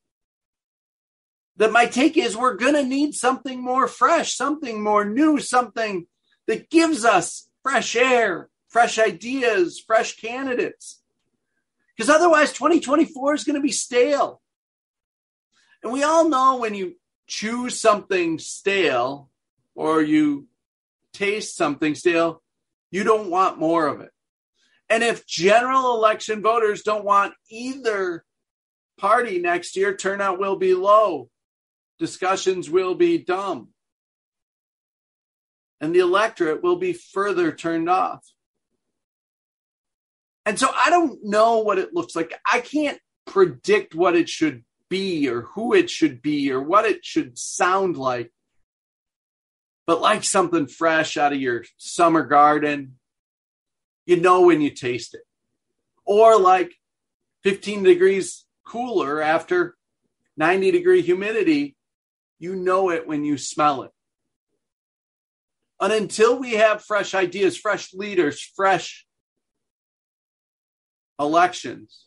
that 1.57 1.71
my 1.71 1.85
take 1.85 2.17
is 2.17 2.35
we're 2.35 2.55
going 2.55 2.75
to 2.75 2.83
need 2.83 3.13
something 3.13 3.61
more 3.61 3.87
fresh, 3.87 4.35
something 4.35 4.83
more 4.83 5.05
new, 5.05 5.39
something 5.39 6.07
that 6.47 6.69
gives 6.69 7.05
us 7.05 7.49
fresh 7.63 7.95
air, 7.95 8.49
fresh 8.77 8.99
ideas, 8.99 9.79
fresh 9.79 10.17
candidates. 10.17 11.01
Because 11.95 12.11
otherwise, 12.11 12.53
2024 12.53 13.33
is 13.33 13.43
going 13.43 13.55
to 13.55 13.59
be 13.59 13.71
stale. 13.71 14.39
And 15.81 15.91
we 15.91 16.03
all 16.03 16.29
know 16.29 16.57
when 16.57 16.75
you 16.75 16.93
choose 17.25 17.81
something 17.81 18.37
stale 18.37 19.31
or 19.73 20.03
you 20.03 20.45
taste 21.11 21.57
something 21.57 21.95
stale, 21.95 22.43
you 22.91 23.03
don't 23.03 23.31
want 23.31 23.57
more 23.57 23.87
of 23.87 23.99
it. 24.01 24.11
And 24.91 25.01
if 25.01 25.25
general 25.25 25.95
election 25.95 26.43
voters 26.43 26.83
don't 26.83 27.03
want 27.03 27.33
either 27.49 28.23
party 28.99 29.39
next 29.39 29.75
year, 29.75 29.95
turnout 29.95 30.37
will 30.37 30.55
be 30.55 30.75
low 30.75 31.31
discussions 31.97 32.69
will 32.69 32.93
be 32.93 33.17
dumb. 33.17 33.69
And 35.81 35.95
the 35.95 35.99
electorate 36.01 36.61
will 36.61 36.75
be 36.75 36.93
further 36.93 37.51
turned 37.51 37.89
off. 37.89 38.23
And 40.47 40.57
so 40.57 40.69
I 40.73 40.89
don't 40.89 41.25
know 41.25 41.57
what 41.57 41.77
it 41.77 41.93
looks 41.93 42.15
like. 42.15 42.33
I 42.49 42.61
can't 42.61 42.97
predict 43.25 43.93
what 43.93 44.15
it 44.15 44.29
should 44.29 44.63
be 44.87 45.27
or 45.27 45.41
who 45.41 45.73
it 45.73 45.89
should 45.89 46.21
be 46.21 46.49
or 46.53 46.61
what 46.61 46.85
it 46.85 47.03
should 47.03 47.37
sound 47.37 47.97
like. 47.97 48.31
But 49.85 49.99
like 49.99 50.23
something 50.23 50.67
fresh 50.67 51.17
out 51.17 51.33
of 51.33 51.41
your 51.41 51.65
summer 51.75 52.23
garden, 52.23 52.95
you 54.05 54.21
know 54.21 54.43
when 54.43 54.61
you 54.61 54.69
taste 54.69 55.15
it. 55.15 55.23
Or 56.05 56.39
like 56.39 56.71
15 57.43 57.83
degrees 57.83 58.45
cooler 58.65 59.21
after 59.21 59.75
90 60.37 60.71
degree 60.71 61.01
humidity, 61.01 61.75
you 62.39 62.55
know 62.55 62.89
it 62.89 63.05
when 63.05 63.25
you 63.25 63.37
smell 63.37 63.83
it. 63.83 63.91
And 65.81 65.91
until 65.91 66.39
we 66.39 66.53
have 66.53 66.85
fresh 66.85 67.13
ideas, 67.13 67.57
fresh 67.57 67.93
leaders, 67.93 68.41
fresh 68.41 69.06
elections, 71.19 72.05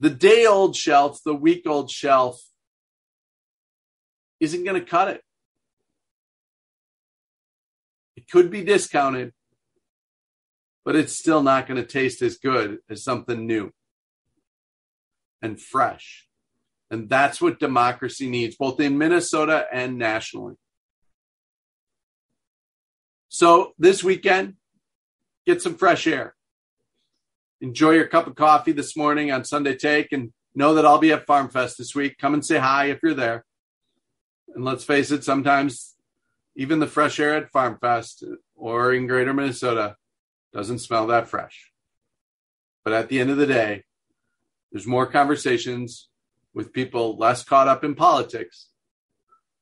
the 0.00 0.10
day 0.10 0.46
old 0.46 0.76
shelf, 0.76 1.20
the 1.24 1.34
week 1.34 1.62
old 1.66 1.90
shelf, 1.90 2.40
isn't 4.40 4.64
going 4.64 4.78
to 4.78 4.86
cut 4.86 5.08
it. 5.08 5.22
It 8.16 8.28
could 8.30 8.50
be 8.50 8.64
discounted, 8.64 9.32
but 10.84 10.96
it's 10.96 11.18
still 11.18 11.42
not 11.42 11.66
going 11.66 11.80
to 11.80 11.86
taste 11.86 12.22
as 12.22 12.36
good 12.36 12.78
as 12.90 13.02
something 13.02 13.46
new 13.46 13.72
and 15.42 15.60
fresh. 15.60 16.26
And 16.90 17.08
that's 17.08 17.40
what 17.40 17.58
democracy 17.58 18.28
needs, 18.28 18.56
both 18.56 18.80
in 18.80 18.98
Minnesota 18.98 19.66
and 19.72 19.98
nationally. 19.98 20.54
So 23.28 23.72
this 23.78 24.04
weekend, 24.04 24.54
get 25.46 25.62
some 25.62 25.76
fresh 25.76 26.06
air. 26.06 26.34
Enjoy 27.60 27.92
your 27.92 28.06
cup 28.06 28.26
of 28.26 28.34
coffee 28.34 28.72
this 28.72 28.96
morning 28.96 29.30
on 29.30 29.44
Sunday 29.44 29.76
Take 29.76 30.12
and 30.12 30.32
know 30.54 30.74
that 30.74 30.84
I'll 30.84 30.98
be 30.98 31.12
at 31.12 31.26
Farm 31.26 31.48
Fest 31.48 31.78
this 31.78 31.94
week. 31.94 32.18
Come 32.18 32.34
and 32.34 32.44
say 32.44 32.58
hi 32.58 32.86
if 32.86 32.98
you're 33.02 33.14
there. 33.14 33.44
And 34.54 34.64
let's 34.64 34.84
face 34.84 35.10
it, 35.10 35.24
sometimes 35.24 35.94
even 36.56 36.80
the 36.80 36.86
fresh 36.86 37.20
air 37.20 37.34
at 37.34 37.50
Farm 37.50 37.78
Fest 37.80 38.24
or 38.54 38.92
in 38.92 39.06
greater 39.06 39.32
Minnesota 39.32 39.96
doesn't 40.52 40.80
smell 40.80 41.06
that 41.06 41.28
fresh. 41.28 41.72
But 42.84 42.94
at 42.94 43.08
the 43.08 43.20
end 43.20 43.30
of 43.30 43.36
the 43.36 43.46
day, 43.46 43.84
there's 44.72 44.86
more 44.86 45.06
conversations 45.06 46.08
with 46.54 46.72
people 46.72 47.16
less 47.16 47.44
caught 47.44 47.68
up 47.68 47.84
in 47.84 47.94
politics 47.94 48.68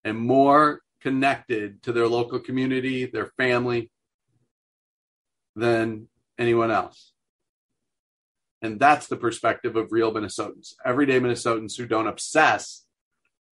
and 0.05 0.17
more 0.17 0.81
connected 1.01 1.83
to 1.83 1.93
their 1.93 2.07
local 2.07 2.39
community, 2.39 3.07
their 3.07 3.27
family, 3.37 3.91
than 5.55 6.09
anyone 6.39 6.71
else. 6.71 7.13
And 8.63 8.81
that's 8.81 9.09
the 9.09 9.17
perspective 9.17 9.77
of 9.77 9.93
real 9.93 10.13
Minnesotans, 10.13 10.75
everyday 10.85 11.21
Minnesotans 11.21 11.77
who 11.77 11.87
don't 11.87 12.07
obsess 12.07 12.87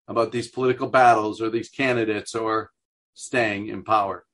about 0.08 0.32
these 0.32 0.48
political 0.48 0.88
battles 0.88 1.40
or 1.40 1.50
these 1.50 1.68
candidates 1.68 2.34
or 2.34 2.70
staying 3.14 3.68
in 3.68 3.84
power. 3.84 4.24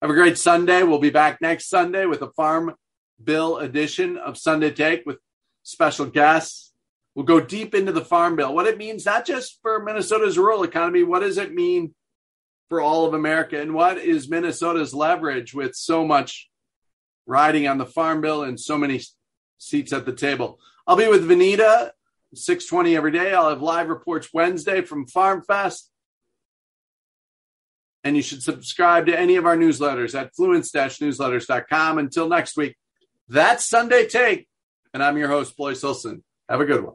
Have 0.00 0.10
a 0.10 0.14
great 0.14 0.38
Sunday. 0.38 0.82
We'll 0.82 0.98
be 0.98 1.10
back 1.10 1.40
next 1.40 1.68
Sunday 1.68 2.06
with 2.06 2.22
a 2.22 2.30
Farm 2.32 2.74
Bill 3.22 3.58
edition 3.58 4.16
of 4.16 4.38
Sunday 4.38 4.70
Take 4.70 5.04
with 5.06 5.18
special 5.62 6.06
guests. 6.06 6.72
We'll 7.14 7.24
go 7.24 7.40
deep 7.40 7.74
into 7.74 7.92
the 7.92 8.04
Farm 8.04 8.36
Bill, 8.36 8.54
what 8.54 8.66
it 8.66 8.78
means 8.78 9.06
not 9.06 9.24
just 9.24 9.60
for 9.62 9.82
Minnesota's 9.82 10.36
rural 10.36 10.62
economy, 10.62 11.04
what 11.04 11.20
does 11.20 11.38
it 11.38 11.54
mean 11.54 11.94
for 12.68 12.80
all 12.80 13.06
of 13.06 13.14
America, 13.14 13.60
and 13.60 13.74
what 13.74 13.98
is 13.98 14.28
Minnesota's 14.28 14.94
leverage 14.94 15.54
with 15.54 15.74
so 15.74 16.04
much 16.04 16.48
riding 17.26 17.66
on 17.66 17.78
the 17.78 17.86
Farm 17.86 18.20
Bill 18.20 18.42
and 18.42 18.58
so 18.58 18.76
many 18.76 19.00
seats 19.58 19.92
at 19.92 20.06
the 20.06 20.12
table. 20.12 20.58
I'll 20.86 20.96
be 20.96 21.08
with 21.08 21.28
Vanita 21.28 21.90
620 22.34 22.96
every 22.96 23.12
day. 23.12 23.32
I'll 23.32 23.48
have 23.48 23.62
live 23.62 23.88
reports 23.88 24.28
Wednesday 24.32 24.82
from 24.82 25.06
Farm 25.06 25.42
Fest 25.42 25.90
and 28.04 28.14
you 28.14 28.22
should 28.22 28.42
subscribe 28.42 29.06
to 29.06 29.18
any 29.18 29.36
of 29.36 29.46
our 29.46 29.56
newsletters 29.56 30.18
at 30.18 30.32
fluence-newsletters.com. 30.38 31.98
Until 31.98 32.28
next 32.28 32.56
week, 32.56 32.76
that's 33.28 33.64
Sunday 33.64 34.06
Take, 34.06 34.46
and 34.92 35.02
I'm 35.02 35.16
your 35.16 35.28
host, 35.28 35.56
Blois 35.56 35.82
Olson. 35.82 36.22
Have 36.48 36.60
a 36.60 36.66
good 36.66 36.84
one. 36.84 36.94